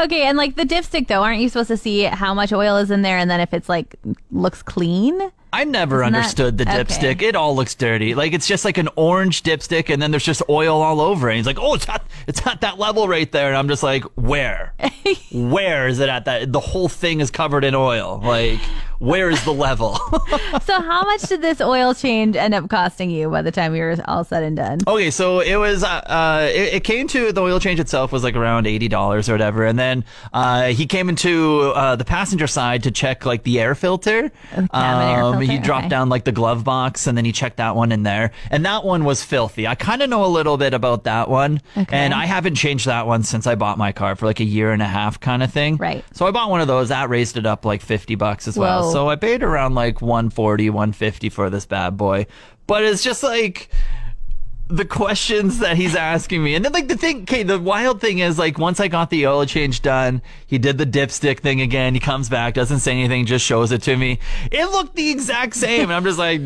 Okay, 0.00 0.22
and 0.24 0.36
like 0.36 0.56
the 0.56 0.64
dipstick 0.64 1.06
though, 1.08 1.22
aren't 1.22 1.40
you 1.40 1.48
supposed 1.48 1.68
to 1.68 1.76
see 1.76 2.02
how 2.02 2.34
much 2.34 2.52
oil 2.52 2.76
is 2.76 2.90
in 2.90 3.02
there 3.02 3.16
and 3.16 3.30
then 3.30 3.40
if 3.40 3.54
it's 3.54 3.68
like 3.68 3.94
looks 4.32 4.60
clean? 4.62 5.20
I 5.52 5.64
never 5.64 6.02
Isn't 6.02 6.12
that- 6.12 6.18
understood 6.18 6.58
the 6.58 6.64
okay. 6.68 6.82
dipstick. 6.84 7.22
It 7.22 7.36
all 7.36 7.54
looks 7.54 7.74
dirty. 7.74 8.14
Like 8.14 8.32
it's 8.32 8.46
just 8.46 8.64
like 8.64 8.76
an 8.78 8.88
orange 8.96 9.42
dipstick, 9.42 9.88
and 9.88 10.00
then 10.02 10.10
there's 10.10 10.24
just 10.24 10.42
oil 10.48 10.80
all 10.82 11.00
over 11.00 11.28
it. 11.28 11.32
And 11.32 11.36
he's 11.38 11.46
like, 11.46 11.58
"Oh, 11.60 11.74
it's 11.74 11.88
at 11.88 12.02
it's 12.26 12.44
at 12.46 12.60
that 12.62 12.78
level 12.78 13.08
right 13.08 13.30
there," 13.30 13.48
and 13.48 13.56
I'm 13.56 13.68
just 13.68 13.82
like, 13.82 14.04
"Where? 14.16 14.74
where 15.32 15.86
is 15.88 15.98
it 16.00 16.08
at 16.08 16.24
that? 16.26 16.52
The 16.52 16.60
whole 16.60 16.88
thing 16.88 17.20
is 17.20 17.30
covered 17.30 17.64
in 17.64 17.74
oil. 17.74 18.20
Like, 18.22 18.60
where 19.00 19.28
is 19.30 19.42
the 19.44 19.52
level?" 19.52 19.98
So 20.64 20.80
how 20.80 21.02
much 21.04 21.22
did 21.22 21.42
this 21.42 21.60
oil 21.60 21.94
change 21.94 22.36
end 22.36 22.54
up 22.54 22.68
costing 22.68 23.10
you 23.10 23.28
by 23.30 23.42
the 23.42 23.50
time 23.50 23.72
we 23.72 23.80
were 23.80 23.96
all 24.06 24.22
said 24.24 24.42
and 24.42 24.56
done? 24.56 24.78
Okay, 24.86 25.10
so 25.10 25.40
it 25.40 25.56
was 25.56 25.82
uh, 25.82 25.88
uh 25.88 26.48
it, 26.52 26.74
it 26.74 26.84
came 26.84 27.08
to 27.08 27.32
the 27.32 27.40
oil 27.40 27.58
change 27.58 27.80
itself 27.80 28.12
was 28.12 28.22
like 28.22 28.36
around 28.36 28.66
eighty 28.66 28.86
dollars 28.88 29.28
or 29.28 29.32
whatever, 29.32 29.64
and 29.64 29.78
then 29.78 30.04
uh 30.32 30.66
he 30.66 30.86
came 30.86 31.08
into 31.08 31.72
uh 31.74 31.96
the 31.96 32.04
passenger 32.04 32.46
side 32.46 32.82
to 32.84 32.90
check 32.90 33.24
like 33.26 33.42
the 33.42 33.58
air 33.60 33.74
filter. 33.74 34.30
Oh, 34.56 34.66
cabin 34.72 35.08
air 35.08 35.22
Um, 35.22 35.40
He 35.40 35.58
dropped 35.58 35.84
okay. 35.84 35.88
down 35.88 36.08
like 36.08 36.24
the 36.24 36.32
glove 36.32 36.62
box, 36.64 37.06
and 37.06 37.16
then 37.16 37.24
he 37.24 37.32
checked 37.32 37.56
that 37.56 37.74
one 37.76 37.90
in 37.92 38.02
there, 38.02 38.30
and 38.50 38.64
that 38.66 38.84
one 38.84 39.04
was 39.04 39.24
filthy. 39.24 39.66
I 39.66 39.74
kind 39.74 40.02
of 40.02 40.10
know 40.10 40.24
a 40.24 40.28
little 40.28 40.56
bit 40.56 40.74
about 40.74 41.04
that 41.04 41.28
one, 41.28 41.60
Okay. 41.76 41.96
and 41.96 42.12
I 42.14 42.26
haven't 42.26 42.54
changed 42.56 42.86
that 42.86 43.06
one 43.06 43.22
since 43.22 43.46
I 43.46 43.54
bought 43.54 43.78
my 43.78 43.92
car 43.92 44.14
for 44.16 44.26
like 44.26 44.40
a 44.40 44.44
year 44.44 44.72
and 44.72 44.82
a 44.82 44.86
half 44.86 45.18
kind 45.20 45.42
of 45.42 45.52
thing. 45.52 45.76
Right. 45.76 46.04
So 46.12 46.26
I 46.26 46.30
bought 46.30 46.50
one 46.50 46.60
of 46.60 46.68
those. 46.68 46.88
That 46.90 47.08
raised 47.08 47.36
it 47.36 47.46
up 47.46 47.64
like 47.64 47.80
fifty 47.82 48.14
bucks 48.14 48.46
as 48.46 48.58
well. 48.58 48.89
So 48.90 49.08
I 49.08 49.16
paid 49.16 49.42
around 49.42 49.74
like 49.74 50.00
140, 50.00 50.70
150 50.70 51.28
for 51.28 51.50
this 51.50 51.66
bad 51.66 51.96
boy. 51.96 52.26
But 52.66 52.84
it's 52.84 53.02
just 53.02 53.22
like 53.22 53.68
the 54.70 54.84
questions 54.84 55.58
that 55.58 55.76
he's 55.76 55.96
asking 55.96 56.42
me. 56.42 56.54
And 56.54 56.64
then 56.64 56.72
like 56.72 56.88
the 56.88 56.96
thing, 56.96 57.22
okay, 57.22 57.42
the 57.42 57.58
wild 57.58 58.00
thing 58.00 58.20
is 58.20 58.38
like 58.38 58.58
once 58.58 58.80
I 58.80 58.88
got 58.88 59.10
the 59.10 59.26
oil 59.26 59.44
change 59.44 59.82
done, 59.82 60.22
he 60.46 60.58
did 60.58 60.78
the 60.78 60.86
dipstick 60.86 61.40
thing 61.40 61.60
again. 61.60 61.94
He 61.94 62.00
comes 62.00 62.28
back, 62.28 62.54
doesn't 62.54 62.80
say 62.80 62.92
anything, 62.92 63.26
just 63.26 63.44
shows 63.44 63.72
it 63.72 63.82
to 63.82 63.96
me. 63.96 64.18
It 64.50 64.66
looked 64.66 64.94
the 64.94 65.10
exact 65.10 65.54
same. 65.54 65.84
And 65.84 65.92
I'm 65.92 66.04
just 66.04 66.18
like, 66.18 66.40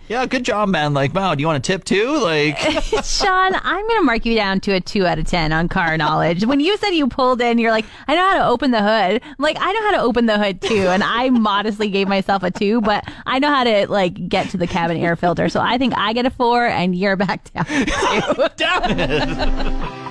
yeah, 0.08 0.26
good 0.26 0.44
job, 0.44 0.68
man. 0.68 0.94
Like, 0.94 1.14
wow, 1.14 1.34
do 1.34 1.40
you 1.40 1.46
want 1.46 1.58
a 1.58 1.66
tip 1.66 1.84
too? 1.84 2.18
Like, 2.18 2.58
Sean, 3.04 3.54
I'm 3.54 3.86
going 3.88 4.00
to 4.00 4.04
mark 4.04 4.26
you 4.26 4.34
down 4.34 4.60
to 4.60 4.72
a 4.74 4.80
two 4.80 5.06
out 5.06 5.18
of 5.18 5.26
10 5.26 5.52
on 5.52 5.68
car 5.68 5.96
knowledge. 5.96 6.44
When 6.44 6.60
you 6.60 6.76
said 6.76 6.90
you 6.90 7.08
pulled 7.08 7.40
in, 7.40 7.58
you're 7.58 7.70
like, 7.70 7.86
I 8.06 8.14
know 8.14 8.22
how 8.22 8.38
to 8.38 8.46
open 8.46 8.70
the 8.70 8.82
hood. 8.82 9.22
I'm 9.22 9.34
like, 9.38 9.56
I 9.58 9.72
know 9.72 9.82
how 9.82 9.90
to 9.92 10.00
open 10.00 10.26
the 10.26 10.38
hood 10.38 10.60
too. 10.60 10.88
And 10.88 11.02
I 11.02 11.30
modestly 11.30 11.88
gave 11.88 12.06
myself 12.08 12.42
a 12.42 12.50
two, 12.50 12.80
but 12.82 13.04
I 13.26 13.38
know 13.38 13.48
how 13.48 13.64
to 13.64 13.86
like 13.88 14.28
get 14.28 14.50
to 14.50 14.56
the 14.56 14.66
cabin 14.66 14.96
air 14.98 15.16
filter. 15.16 15.48
So 15.48 15.60
I 15.60 15.78
think 15.78 15.96
I 15.96 16.12
get 16.12 16.26
a 16.26 16.30
four 16.30 16.66
and 16.66 16.94
you're 16.94 17.13
back 17.16 17.44
down. 17.52 17.64
to 17.66 18.52
damn 18.56 18.98
it. 19.00 20.04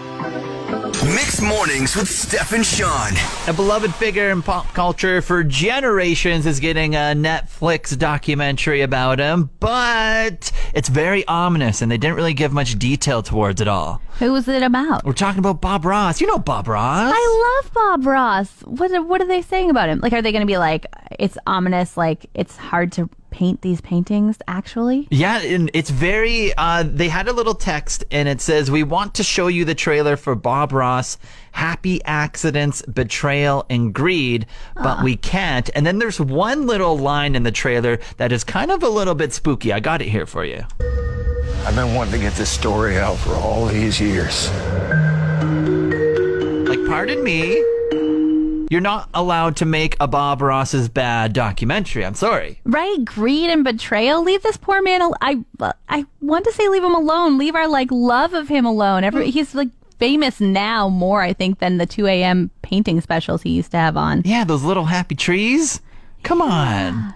Mixed 1.04 1.42
mornings 1.42 1.96
with 1.96 2.08
Steph 2.08 2.54
and 2.54 2.66
Sean. 2.66 3.12
A 3.48 3.54
beloved 3.54 3.94
figure 3.96 4.30
in 4.30 4.42
pop 4.42 4.74
culture 4.74 5.22
for 5.22 5.44
generations 5.44 6.46
is 6.46 6.60
getting 6.62 6.96
a 6.96 7.14
Netflix 7.14 7.98
documentary 7.98 8.82
about 8.82 9.20
him, 9.20 9.50
but 9.60 10.52
it's 10.74 10.88
very 10.90 11.28
ominous 11.28 11.82
and 11.82 11.92
they 11.92 11.98
didn't 11.98 12.16
really 12.16 12.34
give 12.34 12.54
much 12.54 12.80
detail 12.80 13.22
towards 13.22 13.60
it 13.60 13.68
all. 13.68 14.02
Who 14.20 14.32
was 14.32 14.48
it 14.48 14.62
about? 14.64 15.04
We're 15.04 15.14
talking 15.14 15.40
about 15.40 15.60
Bob 15.60 15.86
Ross. 15.86 16.22
You 16.22 16.28
know 16.28 16.38
Bob 16.40 16.68
Ross. 16.68 17.14
I 17.16 17.62
love 17.64 17.74
Bob 17.74 18.06
Ross. 18.06 18.50
What 18.62 18.92
are, 18.92 19.02
what 19.02 19.22
are 19.22 19.28
they 19.28 19.42
saying 19.42 19.70
about 19.70 19.90
him? 19.90 20.00
Like, 20.02 20.14
are 20.14 20.22
they 20.22 20.32
going 20.32 20.42
to 20.44 20.48
be 20.48 20.58
like, 20.58 20.86
it's 21.20 21.38
ominous, 21.48 21.98
like 21.98 22.28
it's 22.34 22.56
hard 22.56 22.92
to 22.94 23.10
paint 23.32 23.62
these 23.62 23.82
paintings? 23.82 24.38
Actually, 24.48 25.08
Yeah, 25.10 25.40
and 25.42 25.72
it's 25.74 25.90
very. 25.90 26.54
Uh, 26.56 26.84
they 26.86 27.10
had 27.10 27.28
a 27.28 27.34
little 27.34 27.56
text, 27.56 28.06
and 28.12 28.30
it 28.30 28.40
says, 28.40 28.70
"We 28.70 28.84
want 28.84 29.16
to 29.16 29.24
show 29.24 29.48
you 29.48 29.66
the 29.66 29.76
trailer 29.76 30.16
for 30.16 30.36
Bob 30.36 30.72
Ross, 30.72 31.18
Happy 31.52 32.04
Accidents, 32.06 32.84
Betrayal, 32.84 33.66
and 33.70 33.94
Greed, 33.94 34.46
but 34.76 35.04
we 35.04 35.16
can't." 35.16 35.70
And 35.74 35.86
then 35.86 35.98
there's 35.98 36.20
one 36.20 36.68
little 36.68 36.98
line 36.98 37.36
in 37.36 37.44
the 37.44 37.52
trailer 37.52 38.00
that 38.18 38.32
is 38.32 38.44
kind 38.44 38.70
of 38.72 38.84
a 38.84 38.90
little 38.90 39.16
bit 39.16 39.34
spooky. 39.34 39.74
I 39.74 39.80
got 39.80 40.02
it 40.04 40.10
here 40.10 40.28
for 40.28 40.46
you. 40.46 40.64
I've 41.66 41.76
been 41.76 41.94
wanting 41.94 42.14
to 42.14 42.20
get 42.20 42.34
this 42.34 42.50
story 42.50 42.98
out 42.98 43.18
for 43.18 43.34
all 43.36 43.66
these 43.66 44.00
years. 44.00 44.50
Like, 46.68 46.86
pardon 46.88 47.24
me. 47.24 47.56
You're 48.70 48.82
not 48.82 49.10
allowed 49.14 49.56
to 49.58 49.66
make 49.66 49.96
a 50.00 50.08
Bob 50.08 50.42
Ross's 50.42 50.90
bad 50.90 51.32
documentary. 51.34 52.06
I'm 52.06 52.16
sorry. 52.16 52.60
right? 52.66 53.04
Greed 53.06 53.50
and 53.50 53.64
betrayal. 53.64 54.24
Leave 54.24 54.42
this 54.44 54.58
poor 54.58 54.82
man. 54.82 55.02
Al- 55.02 55.16
I 55.22 55.44
I 55.88 56.06
want 56.22 56.46
to 56.46 56.52
say 56.52 56.68
leave 56.68 56.84
him 56.84 56.96
alone. 56.96 57.38
Leave 57.38 57.56
our 57.56 57.68
like 57.68 57.90
love 57.92 58.34
of 58.34 58.48
him 58.50 58.66
alone. 58.66 59.04
Every 59.04 59.30
he's 59.30 59.54
like 59.54 59.70
famous 60.00 60.42
now 60.42 60.90
more 60.90 61.22
I 61.22 61.34
think 61.34 61.60
than 61.60 61.78
the 61.78 61.86
2 61.86 62.08
a.m. 62.08 62.50
painting 62.64 63.00
specials 63.00 63.44
he 63.44 63.52
used 63.52 63.72
to 63.72 63.78
have 63.78 63.96
on. 63.96 64.24
Yeah, 64.26 64.44
those 64.44 64.64
little 64.64 64.86
happy 64.86 65.16
trees. 65.16 65.80
Come 66.24 66.42
on. 66.42 67.14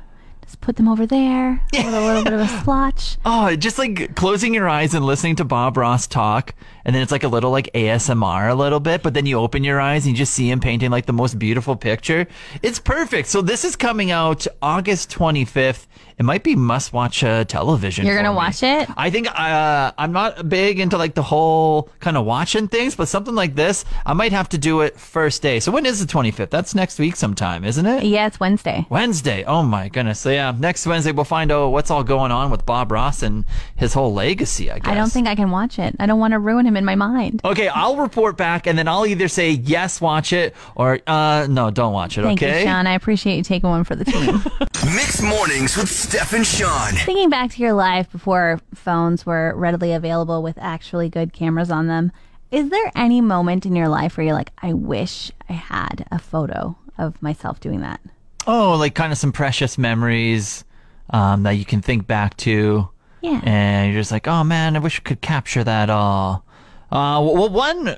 Just 0.48 0.62
put 0.62 0.78
them 0.78 0.88
over 0.88 1.06
there 1.06 1.62
with 1.74 1.94
a 1.94 2.00
little 2.00 2.24
bit 2.24 2.32
of 2.32 2.40
a 2.40 2.48
splotch. 2.62 3.18
Oh, 3.26 3.54
just 3.58 3.78
like 3.78 4.16
closing 4.16 4.54
your 4.54 4.70
eyes 4.70 4.94
and 4.94 5.06
listening 5.06 5.36
to 5.36 5.44
Bob 5.44 5.76
Ross 5.76 6.08
talk, 6.08 6.56
and 6.86 6.96
then 6.96 7.04
it's 7.04 7.12
like 7.12 7.24
a 7.24 7.28
little 7.28 7.52
like 7.52 7.70
ASMR 7.74 8.50
a 8.50 8.56
little 8.56 8.80
bit, 8.80 9.04
but 9.04 9.14
then 9.14 9.26
you 9.26 9.38
open 9.38 9.66
your 9.66 9.82
eyes 9.82 10.06
and 10.06 10.14
you 10.14 10.18
just 10.18 10.34
see 10.34 10.50
him 10.50 10.62
painting 10.62 10.90
like 10.90 11.06
the 11.06 11.12
most 11.12 11.38
beautiful 11.38 11.76
picture. 11.76 12.28
It's 12.62 12.80
perfect. 12.80 13.28
So 13.28 13.42
this 13.42 13.66
is 13.66 13.76
coming 13.76 14.10
out 14.10 14.48
August 14.62 15.10
25th. 15.12 15.86
It 16.18 16.24
might 16.24 16.44
be 16.44 16.56
must 16.56 16.94
watch 16.94 17.24
uh, 17.24 17.44
television. 17.44 18.06
You're 18.06 18.16
gonna 18.16 18.32
me. 18.32 18.38
watch 18.38 18.64
it? 18.64 18.90
I 18.98 19.10
think 19.10 19.28
uh, 19.30 19.92
I'm 19.98 20.14
not 20.14 20.48
big 20.50 20.80
into 20.80 20.98
like 20.98 21.14
the 21.14 21.22
whole 21.22 21.90
kind 22.00 22.16
of 22.18 22.26
watching 22.26 22.70
things, 22.70 22.96
but 22.96 23.08
something 23.08 23.36
like 23.36 23.54
this, 23.54 23.86
I 24.06 24.14
might 24.14 24.32
have 24.32 24.50
to 24.50 24.58
do 24.58 24.82
it 24.82 24.98
first 24.98 25.42
day. 25.42 25.60
So 25.60 25.72
when 25.72 25.86
is 25.86 26.04
the 26.04 26.12
25th? 26.12 26.50
That's 26.50 26.74
next 26.74 26.98
week 26.98 27.18
sometime, 27.18 27.64
isn't 27.66 27.86
it? 27.86 28.04
Yeah, 28.04 28.26
it's 28.28 28.40
Wednesday. 28.40 28.88
Wednesday. 28.90 29.44
Oh 29.46 29.62
my 29.62 29.90
goodness. 29.90 30.20
So 30.22 30.37
yeah, 30.38 30.54
next 30.56 30.86
Wednesday 30.86 31.12
we'll 31.12 31.26
find 31.26 31.52
out 31.52 31.70
what's 31.70 31.90
all 31.90 32.04
going 32.04 32.32
on 32.32 32.52
with 32.52 32.64
Bob 32.64 32.92
Ross 32.92 33.24
and 33.24 33.44
his 33.76 33.92
whole 33.94 34.14
legacy, 34.14 34.70
I 34.70 34.78
guess. 34.78 34.88
I 34.92 34.94
don't 34.94 35.12
think 35.12 35.28
I 35.28 35.34
can 35.34 35.50
watch 35.50 35.80
it. 35.80 35.96
I 36.00 36.06
don't 36.06 36.20
want 36.20 36.34
to 36.34 36.40
ruin 36.40 36.68
him 36.68 36.78
in 36.78 36.86
my 36.86 36.94
mind. 36.94 37.42
Okay, 37.44 37.68
I'll 37.68 37.96
report 37.98 38.38
back 38.38 38.68
and 38.68 38.78
then 38.78 38.88
I'll 38.88 39.08
either 39.08 39.28
say 39.28 39.50
yes, 39.50 40.00
watch 40.00 40.32
it, 40.34 40.56
or 40.76 41.00
uh 41.08 41.48
no, 41.50 41.72
don't 41.72 41.92
watch 41.92 42.20
it, 42.20 42.22
Thank 42.22 42.44
okay? 42.44 42.60
you, 42.60 42.68
Sean. 42.68 42.86
I 42.86 42.94
appreciate 42.94 43.38
you 43.38 43.44
taking 43.44 43.70
one 43.70 43.84
for 43.84 43.96
the 43.96 44.06
team. 44.06 44.36
Mixed 44.96 45.24
mornings 45.24 45.76
with 45.76 45.90
Steph 45.90 46.34
and 46.34 46.46
Sean. 46.46 46.94
Thinking 46.94 47.32
back 47.32 47.50
to 47.52 47.62
your 47.62 47.74
life 47.74 48.12
before 48.12 48.62
phones 48.76 49.26
were 49.26 49.54
readily 49.56 49.92
available 49.92 50.44
with 50.44 50.60
actually 50.60 51.10
good 51.10 51.34
cameras 51.34 51.72
on 51.72 51.88
them, 51.88 52.12
is 52.52 52.70
there 52.70 52.92
any 52.96 53.22
moment 53.22 53.66
in 53.66 53.76
your 53.76 53.90
life 53.90 54.16
where 54.18 54.26
you're 54.26 54.36
like, 54.36 54.52
I 54.62 54.74
wish 54.74 55.32
I 55.50 55.54
had 55.54 56.06
a 56.12 56.20
photo 56.20 56.78
of 56.96 57.20
myself 57.24 57.60
doing 57.60 57.82
that? 57.82 58.00
Oh, 58.48 58.76
like 58.78 58.96
kind 58.96 59.12
of 59.12 59.18
some 59.18 59.32
precious 59.32 59.78
memories 59.78 60.64
um 61.10 61.44
that 61.44 61.52
you 61.54 61.66
can 61.66 61.82
think 61.82 62.08
back 62.08 62.36
to. 62.38 62.90
Yeah. 63.22 63.42
And 63.44 63.92
you're 63.92 64.02
just 64.02 64.12
like, 64.12 64.28
"Oh 64.28 64.44
man, 64.44 64.76
I 64.76 64.80
wish 64.80 65.00
I 65.00 65.04
could 65.04 65.22
capture 65.22 65.64
that 65.64 65.90
all." 65.90 66.46
Uh 66.92 67.22
well 67.24 67.50
one 67.50 67.98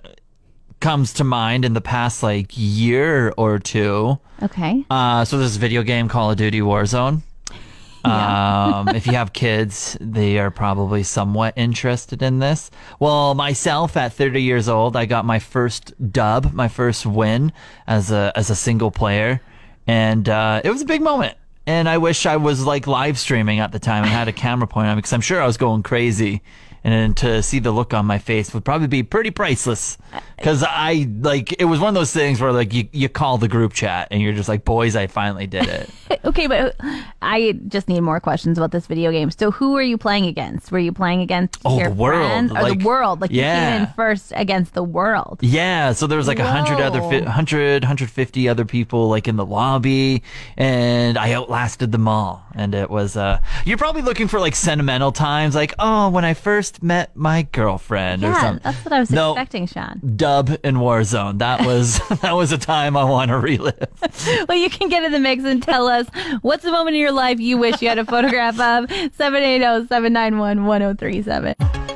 comes 0.79 1.13
to 1.13 1.23
mind 1.23 1.65
in 1.65 1.73
the 1.73 1.81
past 1.81 2.23
like 2.23 2.47
year 2.55 3.33
or 3.37 3.59
two. 3.59 4.17
Okay. 4.41 4.85
Uh, 4.89 5.25
so 5.25 5.37
there's 5.37 5.51
this 5.51 5.57
video 5.57 5.83
game 5.83 6.07
Call 6.07 6.31
of 6.31 6.37
Duty 6.37 6.61
Warzone. 6.61 7.21
Um, 8.05 8.87
if 8.89 9.05
you 9.05 9.13
have 9.13 9.33
kids, 9.33 9.97
they 9.99 10.39
are 10.39 10.49
probably 10.49 11.03
somewhat 11.03 11.53
interested 11.57 12.21
in 12.23 12.39
this. 12.39 12.71
Well, 12.97 13.35
myself 13.35 13.97
at 13.97 14.13
30 14.13 14.41
years 14.41 14.69
old, 14.69 14.95
I 14.95 15.05
got 15.05 15.25
my 15.25 15.37
first 15.37 15.93
dub, 16.13 16.53
my 16.53 16.69
first 16.69 17.05
win 17.05 17.51
as 17.87 18.09
a 18.09 18.31
as 18.37 18.49
a 18.49 18.55
single 18.55 18.89
player, 18.89 19.41
and 19.89 20.29
uh, 20.29 20.61
it 20.63 20.69
was 20.69 20.83
a 20.83 20.85
big 20.85 21.01
moment. 21.01 21.35
And 21.65 21.89
I 21.89 21.97
wish 21.97 22.27
I 22.27 22.37
was 22.37 22.63
like 22.63 22.85
live 22.85 23.17
streaming 23.17 23.59
at 23.59 23.71
the 23.71 23.79
time 23.79 24.03
and 24.03 24.11
had 24.11 24.27
a 24.27 24.31
camera 24.31 24.67
point 24.67 24.87
on 24.87 24.95
me 24.95 24.99
because 24.99 25.13
I'm 25.13 25.21
sure 25.21 25.41
I 25.41 25.47
was 25.47 25.57
going 25.57 25.81
crazy. 25.81 26.43
And 26.83 27.15
to 27.17 27.43
see 27.43 27.59
the 27.59 27.71
look 27.71 27.93
on 27.93 28.05
my 28.05 28.17
face 28.19 28.53
would 28.53 28.63
probably 28.65 28.87
be 28.87 29.03
pretty 29.03 29.31
priceless. 29.31 29.97
Because 30.37 30.63
I 30.63 31.07
like 31.19 31.53
it 31.59 31.65
was 31.65 31.79
one 31.79 31.89
of 31.89 31.95
those 31.95 32.13
things 32.13 32.39
where 32.39 32.53
like 32.53 32.73
you, 32.73 32.87
you 32.93 33.09
call 33.09 33.37
the 33.37 33.49
group 33.49 33.73
chat 33.73 34.07
and 34.11 34.21
you're 34.21 34.33
just 34.33 34.47
like, 34.47 34.63
boys, 34.63 34.95
I 34.95 35.07
finally 35.07 35.47
did 35.47 35.67
it. 35.67 35.89
Okay, 36.25 36.47
but 36.47 36.75
I 37.21 37.53
just 37.67 37.87
need 37.87 38.01
more 38.01 38.19
questions 38.19 38.57
about 38.57 38.71
this 38.71 38.87
video 38.87 39.11
game. 39.11 39.29
So, 39.31 39.51
who 39.51 39.77
are 39.77 39.81
you 39.81 39.97
playing 39.97 40.25
against? 40.25 40.71
Were 40.71 40.79
you 40.79 40.91
playing 40.91 41.21
against 41.21 41.59
Oh, 41.63 41.77
your 41.77 41.89
the 41.89 41.95
world, 41.95 42.27
friends 42.29 42.51
or 42.51 42.61
like- 42.61 42.79
the 42.79 42.85
world? 42.85 43.21
Like 43.21 43.31
you 43.31 43.37
yeah. 43.41 43.77
came 43.77 43.87
in 43.87 43.93
first 43.93 44.33
against 44.35 44.73
the 44.73 44.83
world. 44.83 45.39
Yeah, 45.41 45.93
so 45.93 46.07
there 46.07 46.17
was 46.17 46.27
like 46.27 46.39
a 46.39 46.49
hundred 46.49 46.81
other, 46.81 46.99
fi- 47.01 47.21
100, 47.21 47.83
150 47.83 48.49
other 48.49 48.65
people 48.65 49.07
like 49.07 49.27
in 49.27 49.35
the 49.37 49.45
lobby, 49.45 50.23
and 50.57 51.17
I 51.17 51.33
outlasted 51.33 51.91
them 51.91 52.07
all. 52.07 52.43
And 52.53 52.73
it 52.75 52.89
was, 52.89 53.15
uh, 53.15 53.39
you're 53.65 53.77
probably 53.77 54.01
looking 54.01 54.27
for 54.27 54.39
like 54.39 54.55
sentimental 54.55 55.11
times, 55.11 55.55
like, 55.55 55.73
oh, 55.79 56.09
when 56.09 56.25
I 56.25 56.33
first 56.33 56.68
met 56.81 57.15
my 57.15 57.43
girlfriend 57.51 58.23
or 58.23 58.27
Yeah, 58.27 58.41
something. 58.41 58.61
that's 58.63 58.83
what 58.85 58.93
I 58.93 58.99
was 58.99 59.11
No. 59.11 59.31
expecting, 59.33 59.67
Sean. 59.67 59.99
Dub 60.15 60.49
in 60.63 60.75
Warzone. 60.75 61.39
That 61.39 61.65
was, 61.69 61.99
that 62.21 62.35
was 62.35 62.51
a 62.51 62.57
time 62.57 62.95
I 62.97 63.03
want 63.03 63.29
to 63.29 63.37
relive. 63.39 63.75
Well, 64.47 64.57
you 64.57 64.69
can 64.69 64.89
get 64.89 65.03
in 65.03 65.11
the 65.11 65.19
mix 65.19 65.43
and 65.43 65.61
tell 65.61 65.87
us 65.87 66.07
what's 66.41 66.63
the 66.63 66.71
moment 66.71 66.95
in 66.95 67.01
your 67.01 67.11
life 67.11 67.39
you 67.39 67.57
wish 67.57 67.81
you 67.81 67.89
had 67.89 67.97
a 67.99 68.05
photograph 68.05 68.59
of. 68.59 68.85
oh, 68.89 69.09
780-791-1037. 69.17 71.88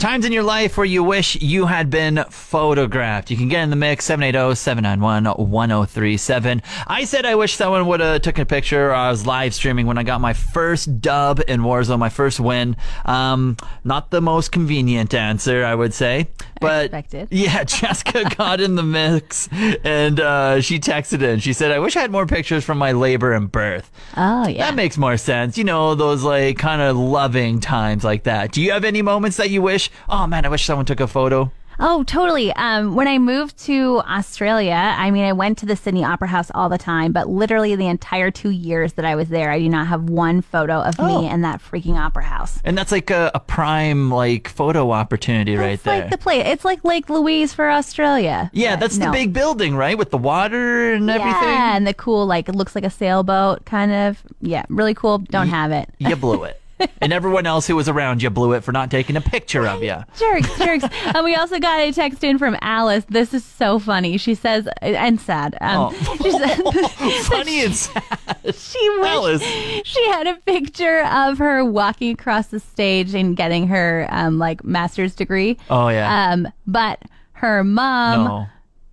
Times 0.00 0.24
in 0.24 0.32
your 0.32 0.42
life 0.42 0.76
where 0.78 0.86
you 0.86 1.04
wish 1.04 1.36
you 1.42 1.66
had 1.66 1.90
been 1.90 2.24
photographed. 2.30 3.30
You 3.30 3.36
can 3.36 3.48
get 3.48 3.64
in 3.64 3.68
the 3.68 3.76
mix, 3.76 4.08
780-791-1037. 4.08 6.62
I 6.86 7.04
said 7.04 7.26
I 7.26 7.34
wish 7.34 7.54
someone 7.54 7.86
would 7.86 8.00
have 8.00 8.22
took 8.22 8.38
a 8.38 8.46
picture. 8.46 8.94
I 8.94 9.10
was 9.10 9.26
live 9.26 9.52
streaming 9.52 9.86
when 9.86 9.98
I 9.98 10.02
got 10.02 10.22
my 10.22 10.32
first 10.32 11.02
dub 11.02 11.42
in 11.46 11.60
Warzone, 11.60 11.98
my 11.98 12.08
first 12.08 12.40
win. 12.40 12.78
Um, 13.04 13.58
not 13.84 14.10
the 14.10 14.22
most 14.22 14.52
convenient 14.52 15.12
answer, 15.12 15.66
I 15.66 15.74
would 15.74 15.92
say. 15.92 16.28
But 16.60 16.86
Expected. 16.86 17.28
yeah, 17.32 17.64
Jessica 17.64 18.24
got 18.36 18.60
in 18.60 18.74
the 18.74 18.82
mix 18.82 19.48
and 19.52 20.20
uh, 20.20 20.60
she 20.60 20.78
texted 20.78 21.22
in. 21.22 21.40
She 21.40 21.52
said, 21.52 21.72
I 21.72 21.78
wish 21.78 21.96
I 21.96 22.00
had 22.00 22.10
more 22.10 22.26
pictures 22.26 22.64
from 22.64 22.78
my 22.78 22.92
labor 22.92 23.32
and 23.32 23.50
birth. 23.50 23.90
Oh, 24.16 24.46
yeah. 24.46 24.66
That 24.66 24.74
makes 24.74 24.98
more 24.98 25.16
sense. 25.16 25.56
You 25.56 25.64
know, 25.64 25.94
those 25.94 26.22
like 26.22 26.58
kind 26.58 26.82
of 26.82 26.96
loving 26.96 27.60
times 27.60 28.04
like 28.04 28.24
that. 28.24 28.52
Do 28.52 28.60
you 28.60 28.72
have 28.72 28.84
any 28.84 29.02
moments 29.02 29.38
that 29.38 29.50
you 29.50 29.62
wish, 29.62 29.90
oh 30.08 30.26
man, 30.26 30.44
I 30.44 30.48
wish 30.48 30.64
someone 30.64 30.86
took 30.86 31.00
a 31.00 31.06
photo? 31.06 31.50
Oh, 31.82 32.02
totally. 32.04 32.52
Um, 32.52 32.94
when 32.94 33.08
I 33.08 33.18
moved 33.18 33.56
to 33.64 34.02
Australia, 34.06 34.74
I 34.74 35.10
mean, 35.10 35.24
I 35.24 35.32
went 35.32 35.56
to 35.58 35.66
the 35.66 35.76
Sydney 35.76 36.04
Opera 36.04 36.28
House 36.28 36.50
all 36.54 36.68
the 36.68 36.76
time, 36.78 37.12
but 37.12 37.28
literally 37.28 37.74
the 37.74 37.86
entire 37.86 38.30
two 38.30 38.50
years 38.50 38.92
that 38.94 39.04
I 39.06 39.14
was 39.16 39.28
there, 39.30 39.50
I 39.50 39.58
do 39.58 39.68
not 39.68 39.86
have 39.86 40.04
one 40.10 40.42
photo 40.42 40.80
of 40.82 40.94
Oh. 40.98 41.22
me 41.22 41.28
in 41.30 41.40
that 41.40 41.62
freaking 41.62 41.96
opera 41.98 42.24
house. 42.24 42.60
And 42.64 42.76
that's 42.76 42.92
like 42.92 43.10
a, 43.10 43.30
a 43.34 43.40
prime 43.40 44.10
like 44.10 44.48
photo 44.48 44.90
opportunity 44.90 45.56
right 45.56 45.70
it's 45.70 45.82
there. 45.84 46.02
like 46.02 46.10
the 46.10 46.18
place. 46.18 46.42
It's 46.46 46.64
like 46.66 46.84
Lake 46.84 47.08
Louise 47.08 47.54
for 47.54 47.70
Australia. 47.70 48.50
yeah, 48.52 48.76
that's 48.76 48.98
the 48.98 49.10
big 49.10 49.32
building, 49.32 49.74
right? 49.74 49.96
With 49.96 50.10
the 50.10 50.18
water 50.18 50.92
and 50.92 51.08
everything. 51.08 51.42
Yeah, 51.42 51.76
and 51.76 51.86
the 51.86 51.94
cool, 51.94 52.26
like, 52.26 52.48
it 52.50 52.54
looks 52.54 52.74
like 52.74 52.84
a 52.84 52.90
sailboat, 52.90 53.64
kind 53.64 53.90
of. 53.92 54.22
Yeah, 54.42 54.64
really 54.68 54.92
cool. 54.94 55.18
Don't 55.18 55.48
have 55.48 55.72
it. 55.72 55.88
You 55.98 56.14
blew 56.16 56.44
it. 56.44 56.59
and 57.00 57.12
everyone 57.12 57.46
else 57.46 57.66
who 57.66 57.76
was 57.76 57.88
around 57.88 58.22
you 58.22 58.30
blew 58.30 58.52
it 58.52 58.62
for 58.64 58.72
not 58.72 58.90
taking 58.90 59.16
a 59.16 59.20
picture 59.20 59.66
of 59.66 59.82
you. 59.82 59.96
Jerks, 60.18 60.58
jerks. 60.58 60.84
and 61.14 61.24
we 61.24 61.34
also 61.34 61.58
got 61.58 61.80
a 61.80 61.92
text 61.92 62.22
in 62.24 62.38
from 62.38 62.56
Alice. 62.62 63.04
This 63.08 63.32
is 63.34 63.44
so 63.44 63.78
funny. 63.78 64.16
She 64.16 64.34
says, 64.34 64.68
and 64.82 65.20
sad. 65.20 65.56
Um, 65.60 65.94
Oh. 65.94 66.16
she 66.22 66.30
said, 66.30 67.24
Funny 67.24 67.64
and 67.64 67.74
sad. 67.74 68.54
she 68.54 68.90
wished 68.98 69.10
Alice. 69.12 69.42
she 69.84 70.06
had 70.08 70.26
a 70.26 70.34
picture 70.46 71.00
of 71.04 71.38
her 71.38 71.64
walking 71.64 72.12
across 72.12 72.48
the 72.48 72.60
stage 72.60 73.14
and 73.14 73.36
getting 73.36 73.66
her 73.68 74.06
um, 74.10 74.38
like 74.38 74.62
master's 74.64 75.14
degree. 75.14 75.56
Oh, 75.68 75.88
yeah. 75.88 76.32
Um, 76.32 76.48
but 76.66 77.00
her 77.32 77.64
mom 77.64 78.24
No. 78.24 78.46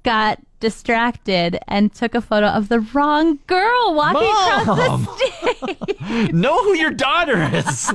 got 0.03 0.39
distracted 0.59 1.59
and 1.67 1.93
took 1.93 2.15
a 2.15 2.21
photo 2.21 2.47
of 2.47 2.69
the 2.69 2.79
wrong 2.79 3.39
girl 3.47 3.93
walking 3.93 4.27
across 4.29 5.05
the 5.05 5.85
stage. 6.05 6.33
know 6.33 6.63
who 6.63 6.75
your 6.75 6.91
daughter 6.91 7.41
is. 7.53 7.91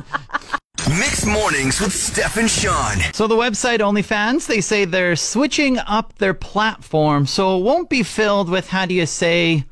Mixed 0.98 1.26
mornings 1.26 1.80
with 1.80 1.92
Steph 1.92 2.36
and 2.36 2.50
Sean. 2.50 2.98
So 3.12 3.26
the 3.26 3.36
website 3.36 3.78
OnlyFans, 3.78 4.46
they 4.46 4.60
say 4.60 4.84
they're 4.84 5.16
switching 5.16 5.78
up 5.78 6.18
their 6.18 6.34
platform 6.34 7.26
so 7.26 7.58
it 7.58 7.62
won't 7.62 7.88
be 7.88 8.02
filled 8.02 8.48
with 8.48 8.68
how 8.68 8.84
do 8.86 8.94
you 8.94 9.06
say 9.06 9.64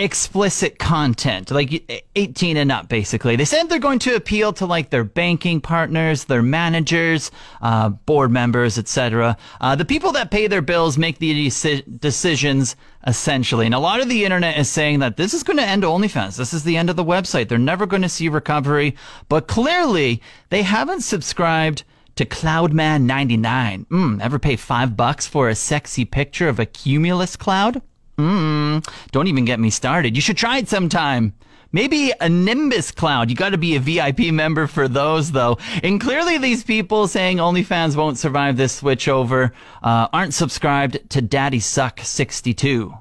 explicit 0.00 0.78
content, 0.78 1.50
like 1.50 2.04
18 2.16 2.56
and 2.56 2.72
up, 2.72 2.88
basically. 2.88 3.36
They 3.36 3.44
said 3.44 3.68
they're 3.68 3.78
going 3.78 3.98
to 4.00 4.14
appeal 4.14 4.52
to 4.54 4.66
like 4.66 4.90
their 4.90 5.04
banking 5.04 5.60
partners, 5.60 6.24
their 6.24 6.42
managers, 6.42 7.30
uh, 7.62 7.90
board 7.90 8.30
members, 8.30 8.78
etc. 8.78 9.36
Uh, 9.60 9.76
the 9.76 9.84
people 9.84 10.12
that 10.12 10.30
pay 10.30 10.46
their 10.46 10.62
bills 10.62 10.98
make 10.98 11.18
the 11.18 11.46
deci- 11.46 12.00
decisions 12.00 12.76
essentially. 13.06 13.66
And 13.66 13.74
a 13.74 13.78
lot 13.78 14.00
of 14.00 14.08
the 14.08 14.24
internet 14.24 14.58
is 14.58 14.68
saying 14.68 14.98
that 14.98 15.16
this 15.16 15.32
is 15.32 15.42
going 15.42 15.56
to 15.56 15.62
end 15.62 15.82
OnlyFans. 15.82 16.36
This 16.36 16.52
is 16.52 16.64
the 16.64 16.76
end 16.76 16.90
of 16.90 16.96
the 16.96 17.04
website. 17.04 17.48
They're 17.48 17.58
never 17.58 17.86
going 17.86 18.02
to 18.02 18.08
see 18.08 18.28
recovery. 18.28 18.96
But 19.28 19.48
clearly, 19.48 20.20
they 20.50 20.62
haven't 20.62 21.02
subscribed 21.02 21.84
to 22.16 22.26
Cloudman99. 22.26 23.86
Mm, 23.86 24.20
ever 24.20 24.38
pay 24.38 24.56
five 24.56 24.96
bucks 24.96 25.26
for 25.26 25.48
a 25.48 25.54
sexy 25.54 26.04
picture 26.04 26.48
of 26.48 26.58
a 26.58 26.66
cumulus 26.66 27.36
cloud? 27.36 27.80
Mm, 28.20 28.86
don't 29.12 29.28
even 29.28 29.46
get 29.46 29.58
me 29.58 29.70
started. 29.70 30.14
You 30.14 30.20
should 30.20 30.36
try 30.36 30.58
it 30.58 30.68
sometime. 30.68 31.32
Maybe 31.72 32.12
a 32.20 32.28
Nimbus 32.28 32.90
cloud. 32.90 33.30
You 33.30 33.36
got 33.36 33.50
to 33.50 33.58
be 33.58 33.76
a 33.76 33.80
VIP 33.80 34.32
member 34.32 34.66
for 34.66 34.88
those, 34.88 35.32
though. 35.32 35.56
And 35.82 36.00
clearly, 36.00 36.36
these 36.36 36.64
people 36.64 37.06
saying 37.06 37.38
OnlyFans 37.38 37.96
won't 37.96 38.18
survive 38.18 38.56
this 38.56 38.80
switchover 38.80 39.52
uh, 39.82 40.08
aren't 40.12 40.34
subscribed 40.34 41.08
to 41.10 41.22
Daddy 41.22 41.60
Suck 41.60 42.00
62, 42.00 42.92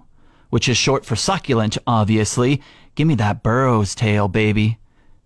which 0.51 0.69
is 0.69 0.77
short 0.77 1.03
for 1.03 1.15
succulent, 1.15 1.77
obviously. 1.87 2.61
Give 2.95 3.07
me 3.07 3.15
that 3.15 3.43
burro's 3.43 3.95
tail, 3.95 4.27
baby. 4.27 4.77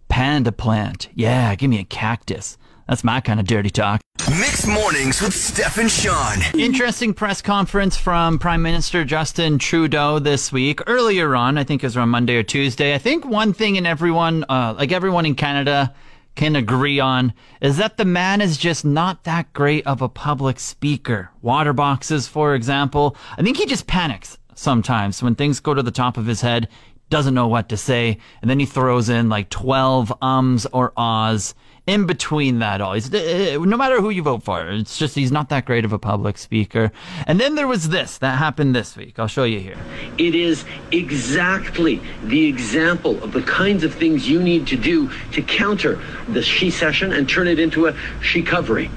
Panda 0.07 0.51
plant. 0.51 1.09
Yeah, 1.13 1.53
give 1.55 1.69
me 1.69 1.79
a 1.79 1.85
cactus. 1.85 2.57
That's 2.87 3.03
my 3.03 3.21
kind 3.21 3.39
of 3.39 3.47
dirty 3.47 3.69
talk. 3.69 4.01
Mixed 4.29 4.67
mornings 4.67 5.21
with 5.21 5.33
Steph 5.33 5.77
and 5.77 5.91
Sean. 5.91 6.39
Interesting 6.57 7.13
press 7.13 7.41
conference 7.41 7.97
from 7.97 8.39
Prime 8.39 8.61
Minister 8.61 9.03
Justin 9.03 9.59
Trudeau 9.59 10.19
this 10.19 10.51
week. 10.51 10.81
Earlier 10.87 11.35
on, 11.35 11.57
I 11.57 11.63
think 11.63 11.83
it 11.83 11.87
was 11.87 11.97
around 11.97 12.09
Monday 12.09 12.35
or 12.35 12.43
Tuesday. 12.43 12.93
I 12.93 12.97
think 12.97 13.25
one 13.25 13.53
thing 13.53 13.77
and 13.77 13.85
everyone, 13.85 14.45
uh, 14.49 14.75
like 14.77 14.91
everyone 14.91 15.25
in 15.25 15.35
Canada, 15.35 15.93
can 16.35 16.55
agree 16.55 16.99
on 16.99 17.33
is 17.61 17.77
that 17.77 17.97
the 17.97 18.05
man 18.05 18.41
is 18.41 18.57
just 18.57 18.83
not 18.83 19.23
that 19.23 19.53
great 19.53 19.85
of 19.85 20.01
a 20.01 20.09
public 20.09 20.59
speaker. 20.59 21.29
Water 21.41 21.73
boxes, 21.73 22.27
for 22.27 22.55
example. 22.55 23.15
I 23.37 23.43
think 23.43 23.57
he 23.57 23.65
just 23.65 23.87
panics 23.87 24.37
sometimes 24.55 25.21
when 25.21 25.35
things 25.35 25.59
go 25.59 25.73
to 25.73 25.83
the 25.83 25.91
top 25.91 26.17
of 26.17 26.25
his 26.25 26.41
head, 26.41 26.69
doesn't 27.13 27.35
know 27.35 27.47
what 27.47 27.69
to 27.69 27.77
say, 27.77 28.17
and 28.41 28.49
then 28.49 28.59
he 28.59 28.65
throws 28.65 29.07
in 29.07 29.29
like 29.29 29.47
12 29.49 30.11
ums 30.19 30.65
or 30.73 30.91
ahs 30.97 31.53
in 31.85 32.07
between 32.07 32.57
that 32.57 32.81
all. 32.81 32.93
He's, 32.93 33.13
uh, 33.13 33.59
no 33.59 33.77
matter 33.77 34.01
who 34.01 34.09
you 34.09 34.23
vote 34.23 34.41
for, 34.41 34.67
it's 34.67 34.97
just 34.97 35.13
he's 35.13 35.31
not 35.31 35.49
that 35.49 35.65
great 35.65 35.85
of 35.85 35.93
a 35.93 35.99
public 35.99 36.39
speaker. 36.39 36.91
And 37.27 37.39
then 37.39 37.53
there 37.53 37.67
was 37.67 37.89
this 37.89 38.17
that 38.17 38.39
happened 38.39 38.75
this 38.75 38.97
week. 38.97 39.19
I'll 39.19 39.27
show 39.27 39.43
you 39.43 39.59
here. 39.59 39.77
It 40.17 40.33
is 40.33 40.65
exactly 40.91 42.01
the 42.23 42.47
example 42.47 43.23
of 43.23 43.31
the 43.31 43.43
kinds 43.43 43.83
of 43.83 43.93
things 43.93 44.27
you 44.27 44.41
need 44.41 44.65
to 44.65 44.75
do 44.75 45.11
to 45.33 45.43
counter 45.43 46.01
the 46.29 46.41
she-cession 46.41 47.13
and 47.13 47.29
turn 47.29 47.47
it 47.47 47.59
into 47.59 47.85
a 47.85 47.95
she 48.23 48.41
covering. 48.41 48.89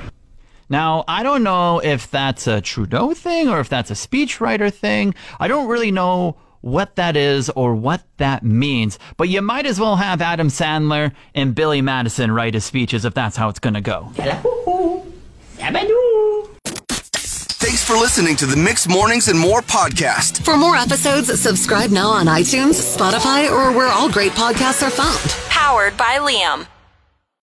Now, 0.70 1.04
I 1.06 1.22
don't 1.22 1.42
know 1.42 1.80
if 1.80 2.10
that's 2.10 2.46
a 2.46 2.62
Trudeau 2.62 3.12
thing 3.12 3.50
or 3.50 3.60
if 3.60 3.68
that's 3.68 3.90
a 3.90 3.94
speechwriter 3.94 4.72
thing. 4.72 5.14
I 5.38 5.48
don't 5.48 5.68
really 5.68 5.90
know 5.90 6.36
what 6.60 6.96
that 6.96 7.16
is 7.16 7.50
or 7.50 7.74
what 7.74 8.02
that 8.16 8.42
means, 8.42 8.98
but 9.16 9.28
you 9.28 9.42
might 9.42 9.66
as 9.66 9.78
well 9.80 9.96
have 9.96 10.20
Adam 10.22 10.48
Sandler 10.48 11.12
and 11.34 11.54
Billy 11.54 11.80
Madison 11.80 12.30
write 12.30 12.54
his 12.54 12.64
speeches 12.64 13.04
if 13.04 13.14
that's 13.14 13.36
how 13.36 13.48
it's 13.48 13.58
going 13.58 13.74
to 13.74 13.80
go. 13.80 14.10
Thanks 17.58 17.82
for 17.82 17.94
listening 17.94 18.36
to 18.36 18.46
the 18.46 18.56
Mixed 18.56 18.88
Mornings 18.88 19.28
and 19.28 19.38
More 19.38 19.60
podcast. 19.60 20.44
For 20.44 20.56
more 20.56 20.76
episodes, 20.76 21.40
subscribe 21.40 21.90
now 21.90 22.08
on 22.08 22.26
iTunes, 22.26 22.96
Spotify, 22.96 23.50
or 23.50 23.76
where 23.76 23.88
all 23.88 24.10
great 24.10 24.32
podcasts 24.32 24.86
are 24.86 24.90
found. 24.90 25.18
Powered 25.50 25.96
by 25.96 26.18
Liam. 26.18 26.66